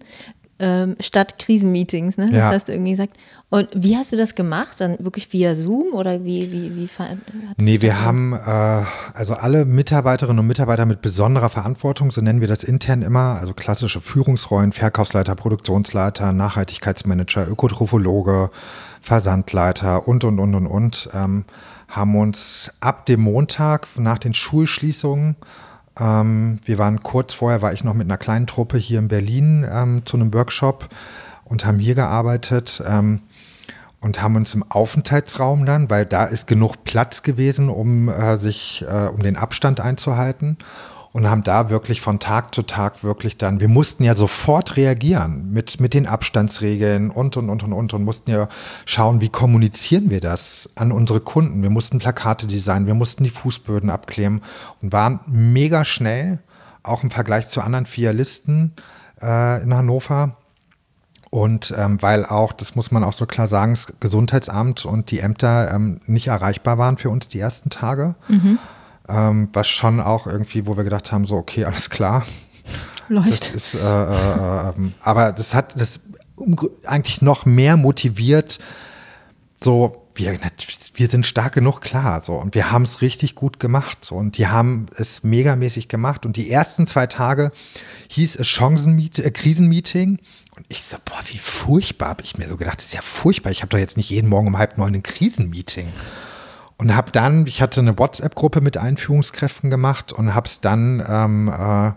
[0.60, 2.28] ähm, statt Krisenmeetings, ne?
[2.28, 2.52] Das ja.
[2.52, 3.18] hast du irgendwie gesagt.
[3.50, 4.80] Und wie hast du das gemacht?
[4.80, 6.90] Dann wirklich via Zoom oder wie, wie, wie
[7.58, 8.84] Nee, wir haben äh,
[9.14, 13.54] also alle Mitarbeiterinnen und Mitarbeiter mit besonderer Verantwortung, so nennen wir das intern immer, also
[13.54, 18.52] klassische Führungsrollen, Verkaufsleiter, Produktionsleiter, Nachhaltigkeitsmanager, Ökotrophologe,
[19.02, 21.46] Versandleiter und, und, und, und, und, ähm,
[21.88, 25.36] haben uns ab dem Montag nach den Schulschließungen
[26.00, 29.68] ähm, wir waren kurz vorher, war ich noch mit einer kleinen Truppe hier in Berlin
[29.70, 30.90] ähm, zu einem Workshop
[31.44, 32.82] und haben hier gearbeitet.
[32.88, 33.22] Ähm,
[34.02, 38.86] und haben uns im Aufenthaltsraum dann, weil da ist genug Platz gewesen, um äh, sich,
[38.88, 40.58] äh, um den Abstand einzuhalten
[41.20, 45.52] und haben da wirklich von Tag zu Tag wirklich dann, wir mussten ja sofort reagieren
[45.52, 48.48] mit, mit den Abstandsregeln und, und, und, und, und, und mussten ja
[48.86, 51.62] schauen, wie kommunizieren wir das an unsere Kunden.
[51.62, 54.40] Wir mussten Plakate designen, wir mussten die Fußböden abkleben
[54.82, 56.40] und waren mega schnell,
[56.84, 58.72] auch im Vergleich zu anderen Filialisten
[59.22, 60.38] äh, in Hannover,
[61.32, 65.20] und ähm, weil auch, das muss man auch so klar sagen, das Gesundheitsamt und die
[65.20, 68.16] Ämter ähm, nicht erreichbar waren für uns die ersten Tage.
[68.30, 68.58] Mhm.
[69.10, 72.26] Ähm, was schon auch irgendwie, wo wir gedacht haben, so, okay, alles klar.
[73.08, 73.56] Läuft.
[73.56, 76.00] Das ist, äh, äh, ähm, aber das hat das
[76.86, 78.60] eigentlich noch mehr motiviert,
[79.64, 80.40] so, wir,
[80.94, 84.38] wir sind stark genug, klar, so, und wir haben es richtig gut gemacht, so, und
[84.38, 87.52] die haben es megamäßig gemacht, und die ersten zwei Tage
[88.10, 90.20] hieß es Chancenmeeting, äh, Krisenmeeting,
[90.60, 93.50] und ich so, boah, wie furchtbar, habe ich mir so gedacht, das ist ja furchtbar.
[93.50, 95.88] Ich habe doch jetzt nicht jeden Morgen um halb neun ein Krisenmeeting.
[96.80, 101.50] Und habe dann, ich hatte eine WhatsApp-Gruppe mit Einführungskräften gemacht und habe es dann ähm,
[101.50, 101.92] äh,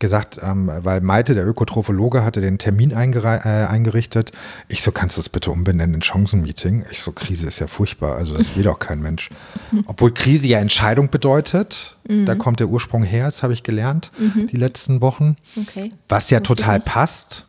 [0.00, 4.32] gesagt, ähm, weil Malte, der Ökotrophologe, hatte den Termin äh, eingerichtet.
[4.66, 6.84] Ich so, kannst du es bitte umbenennen in Chancenmeeting?
[6.90, 9.30] Ich so, Krise ist ja furchtbar, also das will doch kein Mensch.
[9.86, 12.26] Obwohl Krise ja Entscheidung bedeutet, mhm.
[12.26, 14.48] da kommt der Ursprung her, das habe ich gelernt, mhm.
[14.48, 15.36] die letzten Wochen.
[15.56, 15.92] Okay.
[16.08, 17.46] Was ja total passt.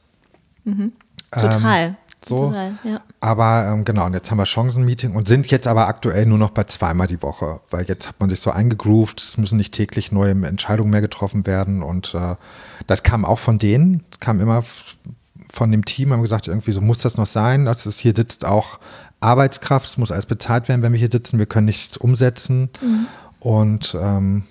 [0.65, 0.91] Mhm.
[1.31, 1.87] Total.
[1.87, 1.95] Ähm,
[2.27, 2.47] so.
[2.47, 3.01] Total, ja.
[3.19, 6.51] Aber ähm, genau, und jetzt haben wir Chancenmeeting und sind jetzt aber aktuell nur noch
[6.51, 10.11] bei zweimal die Woche, weil jetzt hat man sich so eingegroovt, es müssen nicht täglich
[10.11, 12.35] neue Entscheidungen mehr getroffen werden und äh,
[12.87, 14.63] das kam auch von denen, es kam immer
[15.51, 18.79] von dem Team, haben gesagt, irgendwie so muss das noch sein, also hier sitzt auch
[19.19, 23.07] Arbeitskraft, es muss alles bezahlt werden, wenn wir hier sitzen, wir können nichts umsetzen mhm.
[23.39, 24.43] und ähm,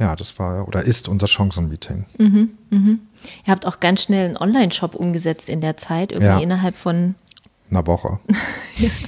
[0.00, 2.06] ja, das war oder ist unser Chancenmeeting.
[2.18, 3.00] Mhm, mhm.
[3.46, 6.40] Ihr habt auch ganz schnell einen Online-Shop umgesetzt in der Zeit, irgendwie ja.
[6.40, 7.14] innerhalb von
[7.70, 8.18] einer Woche.
[8.76, 8.90] ja.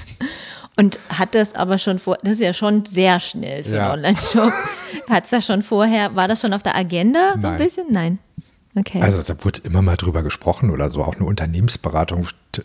[0.74, 3.92] Und hat das aber schon vor, das ist ja schon sehr schnell für ja.
[3.92, 4.52] einen Online-Shop.
[5.08, 7.52] Hat es das schon vorher, war das schon auf der Agenda so Nein.
[7.52, 7.86] ein bisschen?
[7.90, 8.18] Nein.
[8.74, 9.02] Okay.
[9.02, 12.64] Also da wurde immer mal drüber gesprochen oder so, auch eine Unternehmensberatung und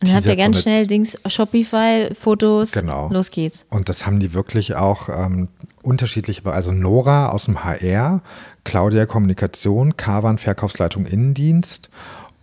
[0.00, 3.08] dann habt ihr ganz so schnell Dings, Shopify, Fotos, genau.
[3.08, 3.66] los geht's.
[3.68, 5.48] Und das haben die wirklich auch ähm,
[5.82, 8.22] unterschiedliche, also Nora aus dem HR,
[8.68, 11.88] Claudia Kommunikation, Kavan Verkaufsleitung Innendienst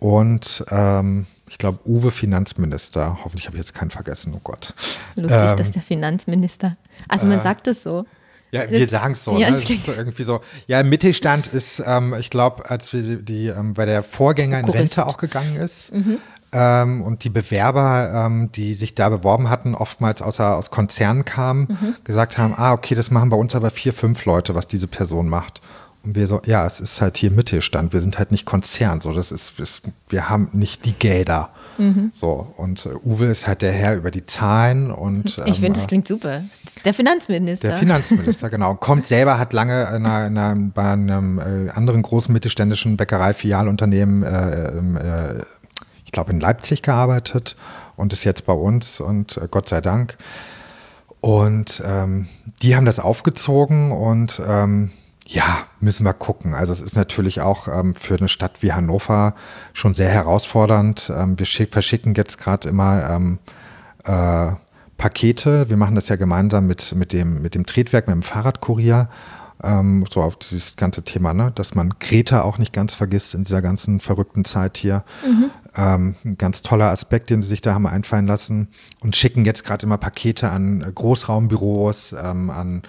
[0.00, 3.18] und ähm, ich glaube Uwe Finanzminister.
[3.22, 4.74] Hoffentlich habe ich jetzt keinen vergessen, oh Gott.
[5.14, 6.76] Lustig, ähm, dass der Finanzminister,
[7.08, 8.06] also man äh, sagt es so.
[8.50, 9.38] Ja, wir sagen es so.
[9.38, 9.56] Ja, ne?
[9.56, 10.40] ist so irgendwie so.
[10.66, 14.58] Ja, im Mittelstand ist, ähm, ich glaube, als wir die, die ähm, bei der Vorgänger
[14.58, 16.18] in Rente auch gegangen ist, mhm
[16.52, 21.66] ähm, und die Bewerber, ähm, die sich da beworben hatten, oftmals außer, aus Konzernen kamen,
[21.68, 21.96] mhm.
[22.04, 25.28] gesagt haben, ah, okay, das machen bei uns aber vier, fünf Leute, was diese Person
[25.28, 25.60] macht.
[26.14, 29.32] Wir so, ja, es ist halt hier Mittelstand, wir sind halt nicht Konzern, so, das
[29.32, 31.50] ist, das, wir haben nicht die Gelder.
[31.78, 32.10] Mhm.
[32.14, 35.38] So, und äh, Uwe ist halt der Herr über die Zahlen und.
[35.46, 36.42] ich finde, das ähm, klingt super.
[36.84, 37.68] Der Finanzminister.
[37.68, 38.74] Der Finanzminister, genau.
[38.74, 44.22] Kommt selber, hat lange in einer, in einer, bei einem äh, anderen großen mittelständischen Bäckerei-Filialunternehmen
[44.22, 45.42] äh, äh,
[46.04, 47.56] ich glaube, in Leipzig gearbeitet
[47.96, 50.16] und ist jetzt bei uns und äh, Gott sei Dank.
[51.20, 52.28] Und ähm,
[52.62, 54.92] die haben das aufgezogen und ähm,
[55.26, 56.54] ja, müssen wir gucken.
[56.54, 59.34] Also es ist natürlich auch ähm, für eine Stadt wie Hannover
[59.72, 61.12] schon sehr herausfordernd.
[61.14, 63.38] Ähm, wir verschicken jetzt gerade immer ähm,
[64.04, 64.52] äh,
[64.96, 65.68] Pakete.
[65.68, 69.08] Wir machen das ja gemeinsam mit, mit, dem, mit dem Tretwerk, mit dem Fahrradkurier
[69.62, 71.52] ähm, so auf dieses ganze Thema, ne?
[71.54, 75.04] dass man Greta auch nicht ganz vergisst in dieser ganzen verrückten Zeit hier.
[75.24, 75.50] Mhm.
[75.78, 78.68] Ähm, ein ganz toller Aspekt, den sie sich da haben einfallen lassen
[79.00, 82.82] und schicken jetzt gerade immer Pakete an Großraumbüros, ähm, an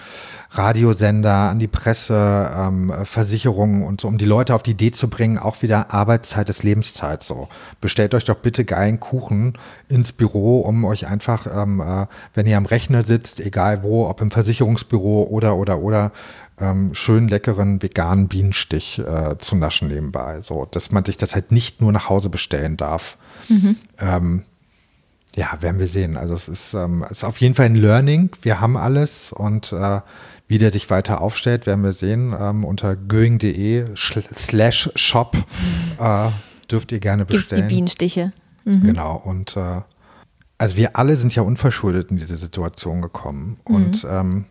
[0.51, 5.09] Radiosender, an die Presse, ähm, Versicherungen und so, um die Leute auf die Idee zu
[5.09, 7.49] bringen, auch wieder Arbeitszeit ist Lebenszeit so.
[7.81, 9.53] Bestellt euch doch bitte geilen Kuchen
[9.89, 12.05] ins Büro, um euch einfach, ähm, äh,
[12.35, 16.11] wenn ihr am Rechner sitzt, egal wo, ob im Versicherungsbüro oder oder oder
[16.59, 20.41] ähm, schön leckeren veganen Bienenstich äh, zu naschen nebenbei.
[20.41, 23.17] So, dass man sich das halt nicht nur nach Hause bestellen darf.
[23.49, 23.75] Mhm.
[23.99, 24.43] Ähm,
[25.35, 26.17] ja, werden wir sehen.
[26.17, 28.31] Also es ist, ähm, es ist auf jeden Fall ein Learning.
[28.41, 30.01] Wir haben alles und äh,
[30.47, 32.35] wie der sich weiter aufstellt, werden wir sehen.
[32.37, 35.37] Ähm, unter going.de slash shop
[35.99, 36.29] äh,
[36.71, 37.61] dürft ihr gerne bestellen.
[37.61, 38.33] Gibt's die Bienenstiche.
[38.65, 38.83] Mhm.
[38.83, 39.15] Genau.
[39.15, 39.81] Und äh,
[40.57, 43.59] also wir alle sind ja unverschuldet in diese Situation gekommen.
[43.67, 43.75] Mhm.
[43.75, 44.45] Und ähm,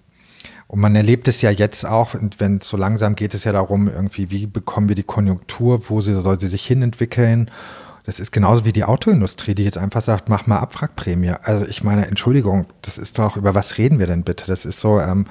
[0.68, 4.30] und man erlebt es ja jetzt auch, wenn so langsam geht es ja darum, irgendwie,
[4.30, 7.50] wie bekommen wir die Konjunktur, wo sie, soll sie sich hinentwickeln.
[8.04, 11.34] Das ist genauso wie die Autoindustrie, die jetzt einfach sagt, mach mal Abwrackprämie.
[11.42, 14.46] Also ich meine, Entschuldigung, das ist doch, über was reden wir denn bitte?
[14.46, 15.26] Das ist so, ähm,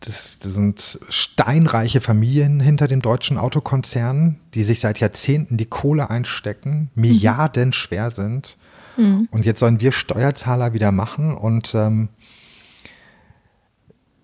[0.00, 6.10] das, das, sind steinreiche Familien hinter dem deutschen Autokonzern, die sich seit Jahrzehnten die Kohle
[6.10, 7.00] einstecken, mhm.
[7.02, 8.58] Milliarden schwer sind.
[8.96, 9.28] Mhm.
[9.30, 12.08] Und jetzt sollen wir Steuerzahler wieder machen und ähm,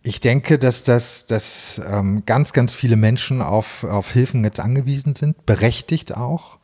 [0.07, 5.17] ich denke, dass, das, dass ähm, ganz, ganz viele Menschen auf, auf Hilfen jetzt angewiesen
[5.17, 6.59] sind, berechtigt auch.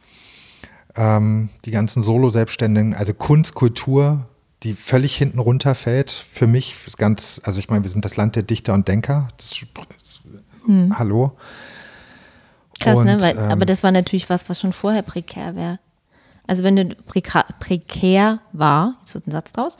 [0.94, 4.28] Ähm, die ganzen Solo-Selbstständigen, also Kunst, Kultur,
[4.62, 6.10] die völlig hinten runterfällt.
[6.10, 9.28] Für mich ist ganz, also ich meine, wir sind das Land der Dichter und Denker.
[9.38, 9.62] Das,
[10.66, 10.98] hm.
[10.98, 11.32] Hallo.
[12.78, 13.00] Krass, ne?
[13.00, 13.20] und, ne?
[13.22, 15.78] Weil, ähm, aber das war natürlich was, was schon vorher prekär wäre.
[16.46, 19.78] Also wenn du prekär, prekär war, jetzt wird ein Satz draus,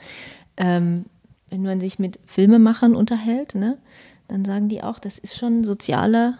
[0.57, 1.05] ähm,
[1.51, 3.77] wenn man sich mit Filmemachern unterhält, ne,
[4.27, 6.35] dann sagen die auch, das ist schon soziale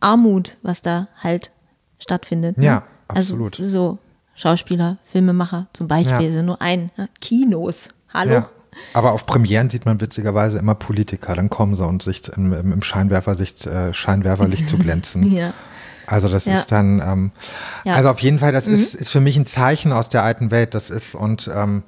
[0.00, 1.52] Armut, was da halt
[1.98, 2.58] stattfindet.
[2.58, 2.64] Ne?
[2.64, 3.58] Ja, absolut.
[3.58, 3.98] Also so
[4.34, 6.42] Schauspieler, Filmemacher zum Beispiel ja.
[6.42, 6.90] nur ein.
[6.96, 7.08] Ne?
[7.20, 8.32] Kinos, hallo.
[8.32, 8.48] Ja.
[8.92, 12.82] Aber auf Premieren sieht man witzigerweise immer Politiker, dann kommen sie und sich im, im
[12.82, 15.32] Scheinwerferlicht, äh, Scheinwerferlicht zu glänzen.
[15.32, 15.52] ja.
[16.06, 16.54] Also das ja.
[16.54, 17.32] ist dann, ähm,
[17.84, 17.92] ja.
[17.92, 18.74] also auf jeden Fall, das mhm.
[18.74, 20.74] ist, ist für mich ein Zeichen aus der alten Welt.
[20.74, 21.82] Das ist und ähm,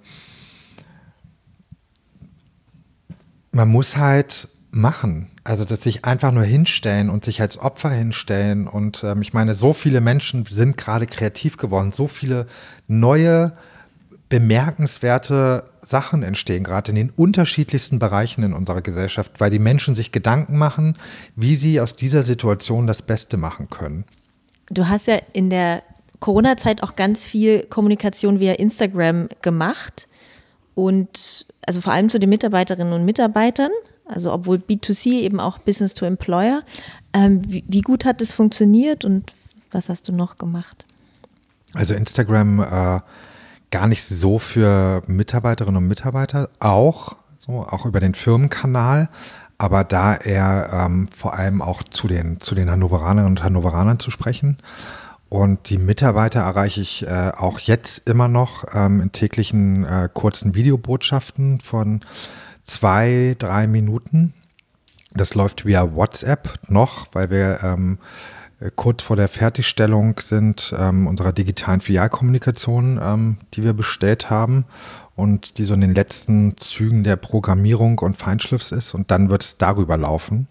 [3.53, 5.29] man muss halt machen.
[5.43, 8.69] Also, dass sich einfach nur hinstellen und sich als Opfer hinstellen.
[8.69, 11.93] Und ähm, ich meine, so viele Menschen sind gerade kreativ geworden.
[11.93, 12.47] So viele
[12.87, 13.53] neue,
[14.29, 20.13] bemerkenswerte Sachen entstehen gerade in den unterschiedlichsten Bereichen in unserer Gesellschaft, weil die Menschen sich
[20.13, 20.97] Gedanken machen,
[21.35, 24.05] wie sie aus dieser Situation das Beste machen können.
[24.71, 25.83] Du hast ja in der
[26.21, 30.07] Corona-Zeit auch ganz viel Kommunikation via Instagram gemacht
[30.77, 33.71] und also vor allem zu den Mitarbeiterinnen und Mitarbeitern,
[34.07, 36.63] also obwohl B2C eben auch Business to Employer.
[37.13, 39.33] Ähm, wie, wie, gut hat das funktioniert und
[39.71, 40.87] was hast du noch gemacht?
[41.75, 43.01] Also Instagram äh,
[43.71, 49.09] gar nicht so für Mitarbeiterinnen und Mitarbeiter, auch so auch über den Firmenkanal,
[49.59, 54.11] aber da eher ähm, vor allem auch zu den zu den Hannoveranerinnen und Hannoveranern zu
[54.11, 54.59] sprechen.
[55.31, 60.57] Und die Mitarbeiter erreiche ich äh, auch jetzt immer noch ähm, in täglichen äh, kurzen
[60.57, 62.01] Videobotschaften von
[62.65, 64.35] zwei, drei Minuten.
[65.15, 67.99] Das läuft via WhatsApp noch, weil wir ähm,
[68.75, 74.65] kurz vor der Fertigstellung sind ähm, unserer digitalen Filialkommunikation, ähm, die wir bestellt haben
[75.15, 78.95] und die so in den letzten Zügen der Programmierung und Feinschliffs ist.
[78.95, 80.49] Und dann wird es darüber laufen.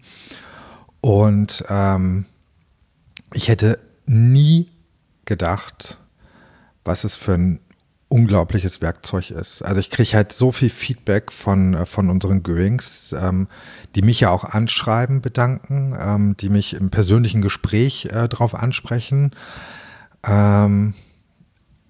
[1.02, 2.24] Und ähm,
[3.34, 4.69] ich hätte nie
[5.30, 5.98] gedacht,
[6.84, 7.60] was es für ein
[8.08, 9.62] unglaubliches Werkzeug ist.
[9.62, 13.46] Also ich kriege halt so viel Feedback von, äh, von unseren Goings, ähm,
[13.94, 19.30] die mich ja auch anschreiben, bedanken, ähm, die mich im persönlichen Gespräch äh, drauf ansprechen.
[20.26, 20.94] Ähm,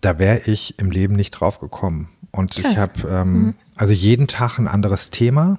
[0.03, 2.11] da wäre ich im Leben nicht drauf gekommen.
[2.33, 2.71] Und Krass.
[2.71, 3.55] ich habe ähm, mhm.
[3.75, 5.59] also jeden Tag ein anderes Thema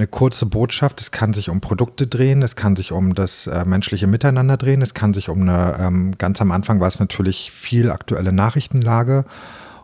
[0.00, 1.00] eine kurze Botschaft.
[1.02, 4.80] Es kann sich um Produkte drehen, es kann sich um das äh, menschliche Miteinander drehen,
[4.80, 9.26] es kann sich um eine, ähm, ganz am Anfang war es natürlich viel aktuelle Nachrichtenlage,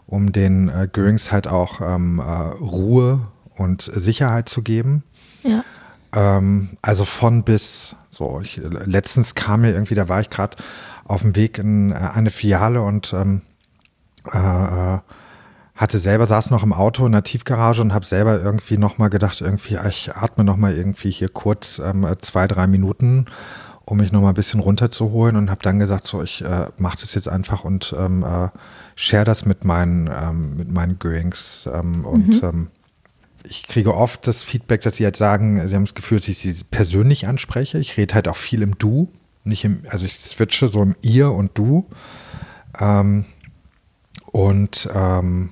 [0.07, 5.05] um den äh, Goerings halt auch ähm, äh, Ruhe und Sicherheit zu geben.
[5.43, 5.63] Ja.
[6.15, 10.57] Ähm, also von bis, so, ich, letztens kam mir irgendwie, da war ich gerade
[11.05, 13.43] auf dem Weg in äh, eine Filiale und ähm,
[14.33, 14.99] äh, äh
[15.77, 19.43] hatte selber, saß noch im Auto in der Tiefgarage und habe selber irgendwie nochmal gedacht,
[19.43, 23.27] irgendwie, ah, ich atme nochmal irgendwie hier kurz ähm, zwei, drei Minuten,
[23.85, 27.15] um mich nochmal ein bisschen runterzuholen und habe dann gesagt, so, ich äh, mache das
[27.15, 28.49] jetzt einfach und ähm, äh,
[28.95, 32.49] share das mit meinen, ähm, mit meinen Goings ähm, und mhm.
[32.49, 32.69] ähm,
[33.49, 36.39] ich kriege oft das Feedback, dass sie halt sagen, sie haben das Gefühl, dass ich
[36.39, 37.79] sie persönlich anspreche.
[37.79, 39.13] Ich rede halt auch viel im Du,
[39.45, 41.87] nicht im, also ich switche so im Ihr und Du.
[42.81, 43.25] Ähm,
[44.33, 45.51] und ähm,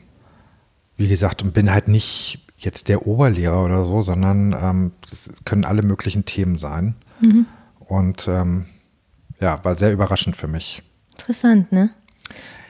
[0.97, 5.83] wie gesagt, bin halt nicht jetzt der Oberlehrer oder so, sondern ähm, es können alle
[5.83, 6.95] möglichen Themen sein.
[7.21, 7.47] Mhm.
[7.81, 8.67] Und ähm,
[9.41, 10.83] ja, war sehr überraschend für mich.
[11.13, 11.91] Interessant, ne?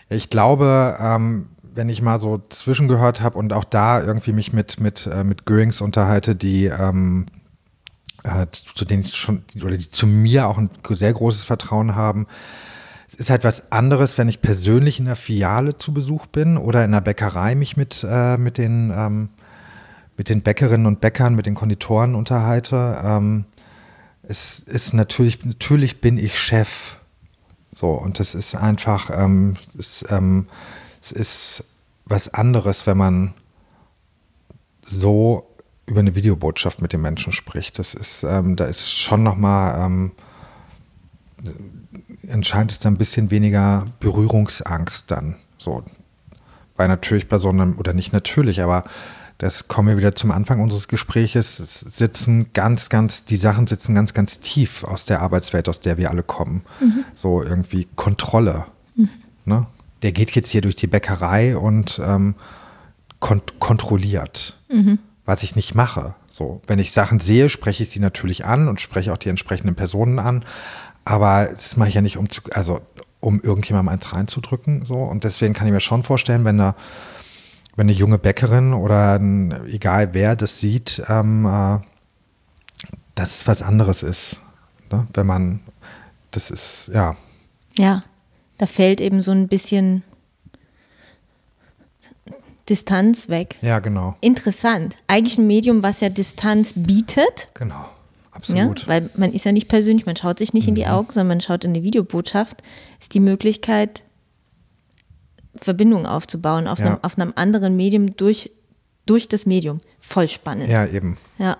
[0.08, 4.80] Ich glaube, ähm, wenn ich mal so zwischengehört habe und auch da irgendwie mich mit,
[4.80, 7.26] mit, äh, mit Goerings unterhalte, die ähm,
[8.22, 12.26] äh, zu denen ich schon, oder die zu mir auch ein sehr großes Vertrauen haben.
[13.14, 16.84] Es ist halt was anderes, wenn ich persönlich in der Filiale zu Besuch bin oder
[16.84, 19.28] in der Bäckerei mich mit, äh, mit, den, ähm,
[20.16, 23.00] mit den Bäckerinnen und Bäckern, mit den Konditoren unterhalte.
[23.04, 23.44] Ähm,
[24.24, 26.96] es ist natürlich, natürlich bin ich Chef.
[27.72, 30.48] So, und das ist einfach, ähm, es, ähm,
[31.00, 31.64] es ist
[32.06, 33.34] was anderes, wenn man
[34.84, 35.54] so
[35.86, 37.78] über eine Videobotschaft mit den Menschen spricht.
[37.78, 40.12] Das ist, ähm, da ist schon nochmal, ähm,
[42.28, 45.36] entscheidend ist da ein bisschen weniger Berührungsangst dann.
[45.58, 45.82] So.
[46.76, 48.84] Weil natürlich bei so einem, oder nicht natürlich, aber
[49.38, 54.14] das kommen wir wieder zum Anfang unseres Gespräches, sitzen ganz, ganz, die Sachen sitzen ganz,
[54.14, 56.62] ganz tief aus der Arbeitswelt, aus der wir alle kommen.
[56.80, 57.04] Mhm.
[57.14, 58.66] So irgendwie Kontrolle.
[58.94, 59.08] Mhm.
[59.44, 59.66] Ne?
[60.02, 62.34] Der geht jetzt hier durch die Bäckerei und ähm,
[63.18, 64.58] kont kontrolliert.
[64.68, 66.14] Mhm was ich nicht mache.
[66.28, 69.74] So, wenn ich Sachen sehe, spreche ich sie natürlich an und spreche auch die entsprechenden
[69.74, 70.44] Personen an.
[71.04, 72.80] Aber das mache ich ja nicht, um zu, also
[73.20, 74.84] um irgendjemandem eins reinzudrücken.
[74.84, 74.96] So.
[74.96, 76.74] Und deswegen kann ich mir schon vorstellen, wenn eine,
[77.76, 81.78] wenn eine junge Bäckerin oder ein, egal wer das sieht, ähm, äh,
[83.14, 84.40] dass es was anderes ist.
[84.90, 85.06] Ne?
[85.14, 85.60] Wenn man,
[86.30, 87.16] das ist, ja.
[87.76, 88.04] Ja,
[88.58, 90.04] da fällt eben so ein bisschen
[92.68, 93.56] Distanz weg.
[93.60, 94.16] Ja, genau.
[94.20, 94.96] Interessant.
[95.06, 97.48] Eigentlich ein Medium, was ja Distanz bietet.
[97.54, 97.84] Genau,
[98.34, 98.82] absolut.
[98.82, 100.70] Ja, weil man ist ja nicht persönlich, man schaut sich nicht mhm.
[100.70, 100.90] in die mhm.
[100.90, 102.62] Augen, sondern man schaut in die Videobotschaft.
[103.00, 104.04] Ist die Möglichkeit,
[105.56, 106.86] Verbindungen aufzubauen auf, ja.
[106.86, 108.50] einem, auf einem anderen Medium durch,
[109.06, 109.78] durch das Medium.
[110.00, 110.68] Voll spannend.
[110.68, 111.16] Ja, eben.
[111.38, 111.56] Ja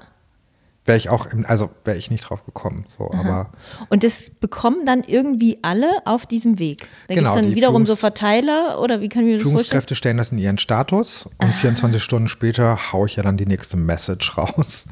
[0.85, 2.85] wäre ich auch, also wäre ich nicht drauf gekommen.
[2.89, 3.51] So, aber
[3.89, 6.87] und das bekommen dann irgendwie alle auf diesem Weg.
[7.09, 9.43] Da genau, gibt es dann wiederum Führungs so Verteiler oder wie kann ich mir das
[9.43, 11.53] Führungskräfte stellen das in ihren Status und Aha.
[11.53, 14.87] 24 Stunden später haue ich ja dann die nächste Message raus.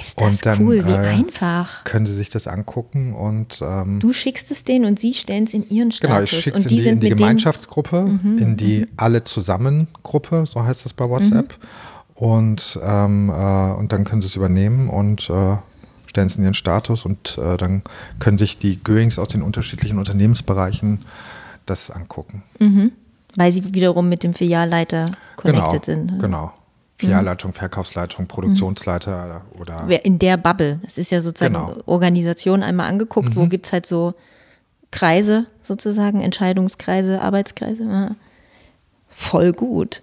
[0.00, 1.82] Ist das und dann, cool, wie äh, einfach.
[1.84, 5.54] Können sie sich das angucken und ähm, Du schickst es denen und sie stellen es
[5.54, 6.14] in ihren Status.
[6.14, 8.88] Genau, ich schicke es in die, in die Gemeinschaftsgruppe, mhm, in die mhm.
[8.96, 11.48] alle zusammen Gruppe, so heißt das bei WhatsApp.
[11.60, 15.56] Mhm und, ähm, äh, und dann können sie es übernehmen und äh,
[16.06, 17.82] stellen es in ihren Status und äh, dann
[18.20, 21.04] können sich die Goings aus den unterschiedlichen Unternehmensbereichen
[21.66, 22.42] das angucken.
[22.60, 22.92] Mhm.
[23.36, 25.06] Weil sie wiederum mit dem Filialleiter
[25.36, 26.18] connected genau, sind.
[26.20, 26.52] Genau.
[26.98, 27.54] Filialleitung, mhm.
[27.54, 29.60] Verkaufsleitung, Produktionsleiter mhm.
[29.60, 30.04] oder.
[30.04, 30.78] In der Bubble.
[30.84, 31.76] Das ist ja sozusagen genau.
[31.86, 33.36] Organisation einmal angeguckt, mhm.
[33.36, 34.14] wo gibt es halt so
[34.92, 37.82] Kreise sozusagen, Entscheidungskreise, Arbeitskreise.
[37.82, 38.16] Ja.
[39.08, 40.02] Voll gut.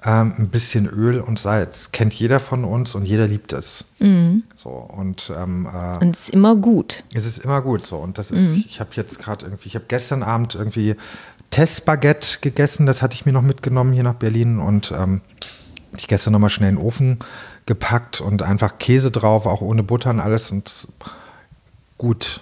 [0.04, 1.92] ähm, ein bisschen Öl und Salz.
[1.92, 3.86] Kennt jeder von uns und jeder liebt es.
[3.98, 4.44] Mhm.
[4.54, 7.04] So, und, ähm, äh, und es ist immer gut.
[7.14, 7.96] Es ist immer gut so.
[7.96, 8.64] Und das ist, mhm.
[8.66, 10.96] ich habe jetzt gerade irgendwie, ich habe gestern Abend irgendwie
[11.50, 15.20] Testbaguette gegessen, das hatte ich mir noch mitgenommen hier nach Berlin und ähm,
[15.96, 17.18] ich gestern nochmal schnell in den Ofen
[17.66, 20.88] gepackt und einfach Käse drauf, auch ohne Butter und alles und
[21.98, 22.40] gut.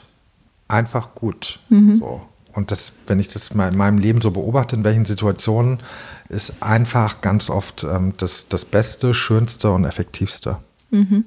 [0.69, 1.61] Einfach gut.
[1.71, 1.97] Mhm.
[1.97, 2.21] So.
[2.53, 5.79] Und das, wenn ich das mal in meinem Leben so beobachte, in welchen Situationen,
[6.29, 10.59] ist einfach ganz oft ähm, das, das Beste, Schönste und Effektivste.
[10.91, 11.25] Mhm.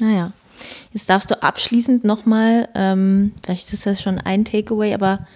[0.00, 0.32] Naja,
[0.92, 5.26] Jetzt darfst du abschließend nochmal, ähm, vielleicht ist das schon ein Takeaway, aber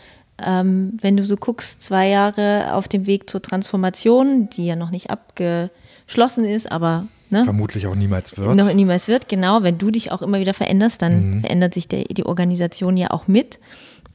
[0.44, 4.90] ähm, wenn du so guckst, zwei Jahre auf dem Weg zur Transformation, die ja noch
[4.90, 7.44] nicht abgeschlossen ist, aber ne?
[7.44, 8.54] vermutlich auch niemals wird.
[8.54, 9.62] Noch niemals wird, genau.
[9.62, 11.40] Wenn du dich auch immer wieder veränderst, dann mhm.
[11.40, 13.58] verändert sich der, die Organisation ja auch mit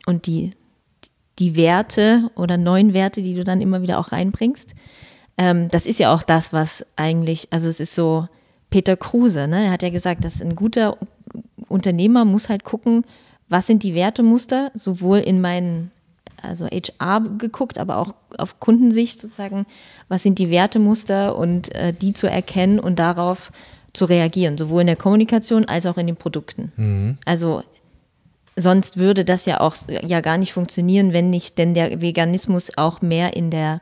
[0.06, 0.52] und die,
[1.40, 4.76] die Werte oder neuen Werte, die du dann immer wieder auch reinbringst.
[5.38, 8.28] Ähm, das ist ja auch das, was eigentlich, also es ist so
[8.70, 9.66] Peter Kruse, ne?
[9.66, 10.98] Er hat ja gesagt, dass ein guter
[11.68, 13.04] Unternehmer muss halt gucken,
[13.50, 15.92] was sind die Wertemuster, sowohl in meinen
[16.42, 19.66] also HR geguckt, aber auch auf Kundensicht sozusagen,
[20.08, 23.52] was sind die Wertemuster und äh, die zu erkennen und darauf
[23.94, 26.72] zu reagieren, sowohl in der Kommunikation als auch in den Produkten.
[26.76, 27.18] Mhm.
[27.26, 27.64] Also
[28.56, 33.02] sonst würde das ja auch ja gar nicht funktionieren, wenn nicht denn der Veganismus auch
[33.02, 33.82] mehr in der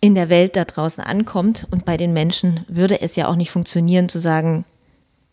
[0.00, 3.52] in der Welt da draußen ankommt und bei den Menschen würde es ja auch nicht
[3.52, 4.64] funktionieren zu sagen,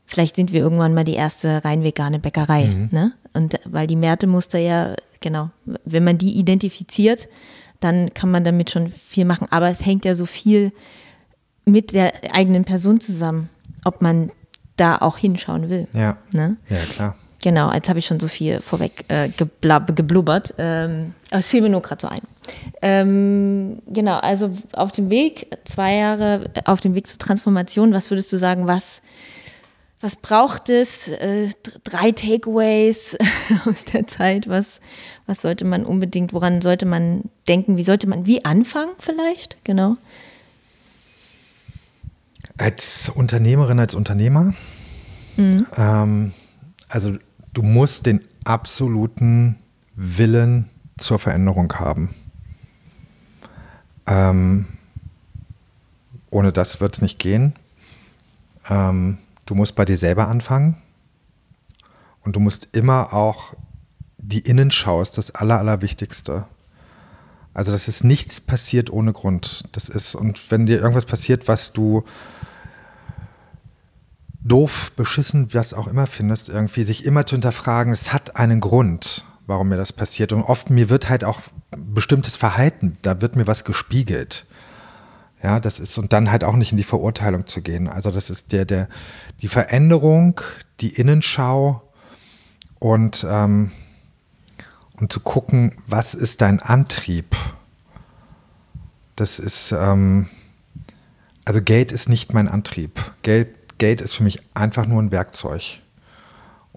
[0.06, 2.90] vielleicht sind wir irgendwann mal die erste rein vegane Bäckerei, mhm.
[2.92, 3.14] ne?
[3.34, 5.50] Und weil die Wertemuster ja genau,
[5.86, 7.30] wenn man die identifiziert,
[7.80, 9.48] dann kann man damit schon viel machen.
[9.52, 10.72] Aber es hängt ja so viel
[11.66, 13.50] mit der eigenen Person zusammen,
[13.86, 14.32] ob man
[14.76, 15.88] da auch hinschauen will.
[15.94, 16.18] Ja.
[16.34, 16.58] Ne?
[16.70, 17.16] Ja, klar.
[17.42, 20.54] Genau, jetzt habe ich schon so viel vorweg äh, geblubbert.
[20.58, 22.22] Ähm, aber es fiel mir nur gerade so ein.
[22.82, 28.34] Ähm, genau, also auf dem Weg, zwei Jahre auf dem Weg zur Transformation, was würdest
[28.34, 29.02] du sagen, was
[30.02, 31.10] was braucht es?
[31.10, 31.50] Äh,
[31.84, 33.18] drei Takeaways
[33.66, 34.48] aus der Zeit.
[34.48, 34.80] Was,
[35.26, 37.78] was sollte man unbedingt, woran sollte man denken?
[37.78, 39.58] Wie sollte man, wie anfangen vielleicht?
[39.66, 39.98] Genau.
[42.58, 44.54] Als Unternehmerin, als Unternehmer,
[45.38, 45.66] mhm.
[45.78, 46.34] ähm,
[46.90, 47.18] also
[47.54, 49.58] du musst den absoluten
[49.96, 52.14] Willen zur Veränderung haben.
[54.08, 54.66] Ähm,
[56.30, 57.54] ohne das wird es nicht gehen.
[58.70, 59.18] Ähm,
[59.50, 60.78] Du musst bei dir selber anfangen
[62.24, 63.56] und du musst immer auch
[64.20, 66.46] die Innenschau ist das Aller, Allerwichtigste.
[67.56, 69.64] Also, das ist nichts passiert ohne Grund.
[69.72, 72.04] Das ist, und wenn dir irgendwas passiert, was du
[74.42, 79.26] doof, beschissen, was auch immer findest, irgendwie sich immer zu hinterfragen, es hat einen Grund,
[79.48, 80.32] warum mir das passiert.
[80.32, 81.42] Und oft mir wird halt auch
[81.76, 84.46] bestimmtes Verhalten, da wird mir was gespiegelt.
[85.42, 87.88] Ja, das ist, und dann halt auch nicht in die Verurteilung zu gehen.
[87.88, 88.90] Also das ist der, der,
[89.42, 90.42] die Veränderung,
[90.82, 91.82] die Innenschau
[92.80, 93.72] und, ähm,
[95.00, 97.38] und zu gucken, was ist dein Antrieb?
[99.16, 100.28] Das ist, ähm,
[101.46, 103.00] also Geld ist nicht mein Antrieb.
[103.22, 105.82] Geld, Geld ist für mich einfach nur ein Werkzeug.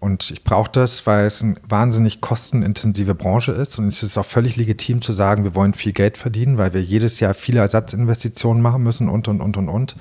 [0.03, 3.79] Und ich brauche das, weil es eine wahnsinnig kostenintensive Branche ist.
[3.79, 6.83] Und es ist auch völlig legitim zu sagen, wir wollen viel Geld verdienen, weil wir
[6.83, 9.97] jedes Jahr viele Ersatzinvestitionen machen müssen und, und, und, und, und.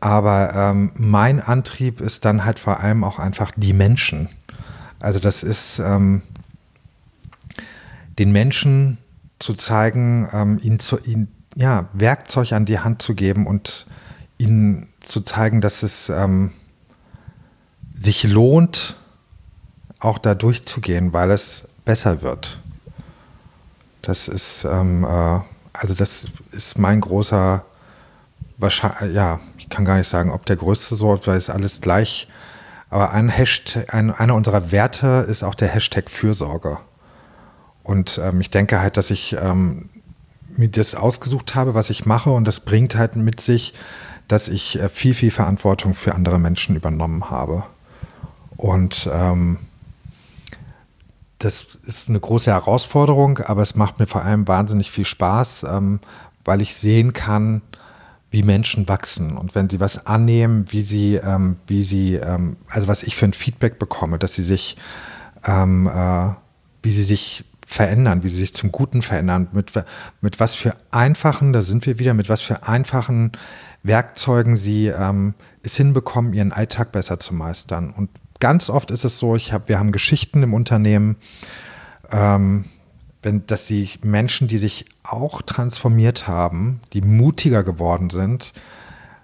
[0.00, 4.30] Aber ähm, mein Antrieb ist dann halt vor allem auch einfach die Menschen.
[5.00, 6.22] Also das ist ähm,
[8.18, 8.96] den Menschen
[9.38, 13.86] zu zeigen, ähm, ihnen, zu, ihnen ja, Werkzeug an die Hand zu geben und
[14.38, 16.52] ihnen zu zeigen, dass es ähm,
[17.94, 18.96] sich lohnt,
[20.00, 22.58] auch da durchzugehen, weil es besser wird.
[24.02, 25.40] Das ist, ähm, äh,
[25.72, 27.64] also das ist mein großer,
[28.58, 32.28] wahrscheinlich, ja, ich kann gar nicht sagen, ob der größte so, weil es alles gleich,
[32.90, 36.78] aber ein Hashtag, ein, einer unserer Werte ist auch der Hashtag Fürsorge.
[37.82, 39.88] Und ähm, ich denke halt, dass ich ähm,
[40.48, 43.74] mir das ausgesucht habe, was ich mache und das bringt halt mit sich,
[44.28, 47.64] dass ich äh, viel, viel Verantwortung für andere Menschen übernommen habe.
[48.56, 49.58] Und ähm,
[51.38, 56.00] das ist eine große Herausforderung, aber es macht mir vor allem wahnsinnig viel Spaß, ähm,
[56.44, 57.62] weil ich sehen kann,
[58.30, 62.88] wie Menschen wachsen und wenn sie was annehmen, wie sie, ähm, wie sie, ähm, also
[62.88, 64.76] was ich für ein Feedback bekomme, dass sie sich,
[65.46, 66.30] ähm, äh,
[66.82, 69.72] wie sie sich verändern, wie sie sich zum Guten verändern, mit,
[70.20, 73.32] mit was für einfachen, da sind wir wieder, mit was für einfachen
[73.84, 78.10] Werkzeugen sie ähm, es hinbekommen, ihren Alltag besser zu meistern und
[78.40, 81.16] ganz oft ist es so, ich hab, wir haben Geschichten im Unternehmen,
[82.10, 82.64] ähm,
[83.22, 88.52] wenn, dass sie Menschen, die sich auch transformiert haben, die mutiger geworden sind,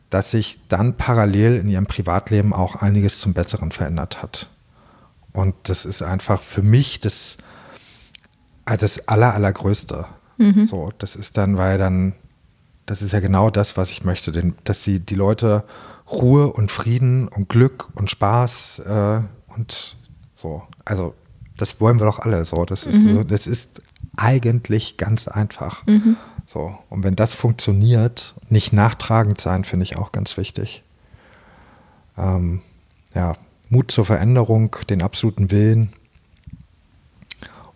[0.08, 4.48] dass sich dann parallel in ihrem Privatleben auch einiges zum Besseren verändert hat.
[5.32, 7.38] Und das ist einfach für mich das,
[8.64, 10.06] also das Aller, Allergrößte.
[10.38, 10.64] Mhm.
[10.64, 12.14] So, das ist dann, weil dann,
[12.90, 15.62] das ist ja genau das, was ich möchte, denn, dass sie die Leute
[16.10, 19.96] Ruhe und Frieden und Glück und Spaß äh, und
[20.34, 20.64] so.
[20.84, 21.14] Also
[21.56, 22.64] das wollen wir doch alle so.
[22.64, 23.14] Das ist, mhm.
[23.14, 23.80] so, das ist
[24.16, 25.86] eigentlich ganz einfach.
[25.86, 26.16] Mhm.
[26.48, 26.76] So.
[26.88, 30.82] Und wenn das funktioniert, nicht nachtragend sein, finde ich auch ganz wichtig.
[32.18, 32.60] Ähm,
[33.14, 33.34] ja,
[33.68, 35.92] Mut zur Veränderung, den absoluten Willen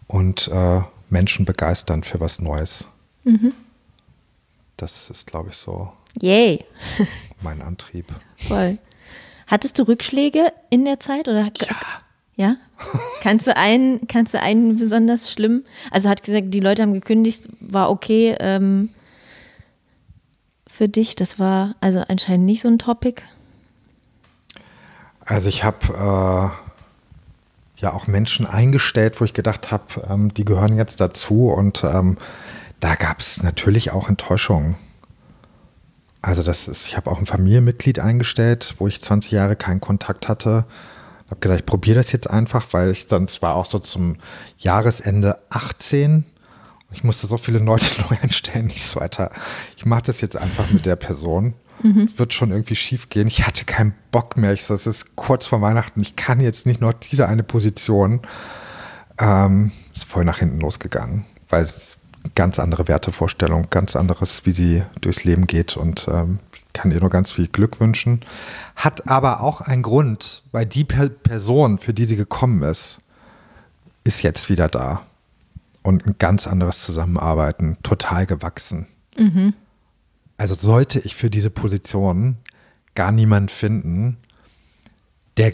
[0.09, 2.89] und äh, Menschen begeistern für was Neues.
[3.23, 3.53] Mhm.
[4.85, 6.63] Das ist, glaube ich, so Yay.
[7.41, 8.05] mein Antrieb.
[8.37, 8.77] Voll.
[9.47, 11.51] Hattest du Rückschläge in der Zeit oder?
[11.59, 11.77] Ja.
[12.37, 12.57] Ja?
[13.23, 15.65] kannst du einen, kannst du einen besonders schlimm?
[15.91, 18.91] Also hat gesagt, die Leute haben gekündigt, war okay ähm,
[20.67, 21.17] für dich.
[21.17, 23.23] Das war also anscheinend nicht so ein Topic.
[25.25, 30.77] Also ich habe äh, ja auch Menschen eingestellt, wo ich gedacht habe, ähm, die gehören
[30.77, 32.19] jetzt dazu und ähm,
[32.85, 34.77] da gab es natürlich auch Enttäuschungen.
[36.21, 40.29] Also das ist, ich habe auch ein Familienmitglied eingestellt, wo ich 20 Jahre keinen Kontakt
[40.29, 40.67] hatte.
[41.31, 44.17] Habe gesagt, ich probiere das jetzt einfach, weil ich sonst war auch so zum
[44.59, 46.27] Jahresende 18.
[46.93, 49.31] Ich musste so viele Leute neu einstellen, nicht so weiter.
[49.79, 51.55] Ich mache das jetzt einfach mit der Person.
[51.83, 52.03] Mhm.
[52.03, 53.29] Es wird schon irgendwie schief gehen.
[53.29, 54.53] Ich hatte keinen Bock mehr.
[54.53, 56.03] Ich so, es ist kurz vor Weihnachten.
[56.03, 58.21] Ich kann jetzt nicht noch diese eine Position.
[59.19, 61.97] Ähm, ist voll nach hinten losgegangen, weil es
[62.35, 66.39] ganz andere Wertevorstellung, ganz anderes, wie sie durchs Leben geht und ähm,
[66.73, 68.21] kann ihr nur ganz viel Glück wünschen.
[68.77, 72.99] Hat aber auch einen Grund, weil die Person, für die sie gekommen ist,
[74.03, 75.03] ist jetzt wieder da.
[75.83, 78.87] Und ein ganz anderes Zusammenarbeiten, total gewachsen.
[79.17, 79.55] Mhm.
[80.37, 82.37] Also sollte ich für diese Position
[82.95, 84.17] gar niemanden finden,
[85.37, 85.53] der,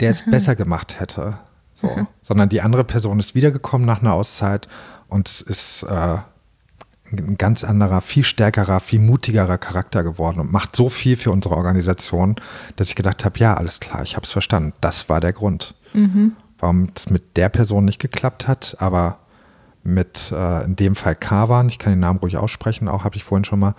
[0.00, 1.38] der es besser gemacht hätte.
[1.74, 2.06] So.
[2.20, 4.68] Sondern die andere Person ist wiedergekommen nach einer Auszeit
[5.12, 6.18] und ist äh,
[7.12, 11.56] ein ganz anderer, viel stärkerer, viel mutigerer Charakter geworden und macht so viel für unsere
[11.56, 12.36] Organisation,
[12.76, 14.72] dass ich gedacht habe, ja, alles klar, ich habe es verstanden.
[14.80, 15.74] Das war der Grund.
[15.92, 16.34] Mhm.
[16.58, 19.18] Warum es mit der Person nicht geklappt hat, aber
[19.84, 23.24] mit äh, in dem Fall Kavan, ich kann den Namen ruhig aussprechen, auch habe ich
[23.24, 23.74] vorhin schon mal,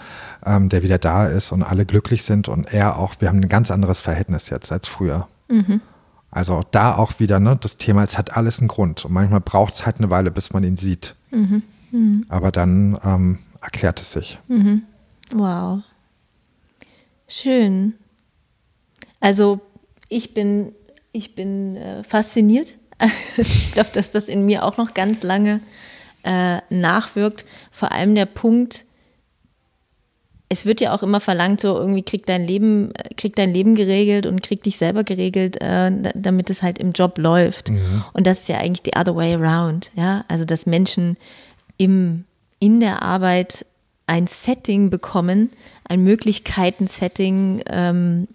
[0.45, 3.49] ähm, der wieder da ist und alle glücklich sind und er auch, wir haben ein
[3.49, 5.27] ganz anderes Verhältnis jetzt als früher.
[5.47, 5.81] Mhm.
[6.29, 9.05] Also da auch wieder, ne, das Thema, es hat alles einen Grund.
[9.05, 11.15] Und manchmal braucht es halt eine Weile, bis man ihn sieht.
[12.29, 14.39] Aber dann ähm, erklärt es sich.
[14.47, 14.83] Mhm.
[15.31, 15.81] Wow.
[17.27, 17.93] Schön.
[19.19, 19.61] Also
[20.09, 20.73] ich bin,
[21.11, 22.75] ich bin äh, fasziniert.
[23.37, 25.59] ich glaube, dass das in mir auch noch ganz lange
[26.23, 27.45] äh, nachwirkt.
[27.71, 28.85] Vor allem der Punkt,
[30.53, 34.27] es wird ja auch immer verlangt, so irgendwie krieg dein Leben, krieg dein Leben geregelt
[34.27, 37.69] und krieg dich selber geregelt, äh, damit es halt im Job läuft.
[37.69, 38.03] Mhm.
[38.13, 40.23] Und das ist ja eigentlich the other way around, ja.
[40.27, 41.17] Also dass Menschen
[41.77, 42.25] im,
[42.59, 43.65] in der Arbeit
[44.05, 45.49] ein Setting bekommen,
[45.89, 48.27] ein Möglichkeiten-Setting, ähm,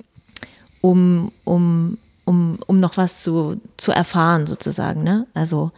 [0.80, 5.04] um, um, um, um noch was zu, zu erfahren, sozusagen.
[5.04, 5.26] Ne?
[5.34, 5.70] Also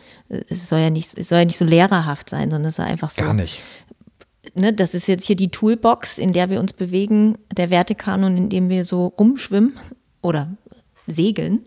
[0.49, 3.11] es soll ja nicht, es soll ja nicht so lehrerhaft sein, sondern es soll einfach
[3.11, 3.23] so.
[3.23, 3.61] Gar nicht
[4.55, 8.49] ne, das ist jetzt hier die Toolbox, in der wir uns bewegen, der Wertekanon, in
[8.49, 9.77] dem wir so rumschwimmen
[10.23, 10.49] oder
[11.07, 11.61] segeln.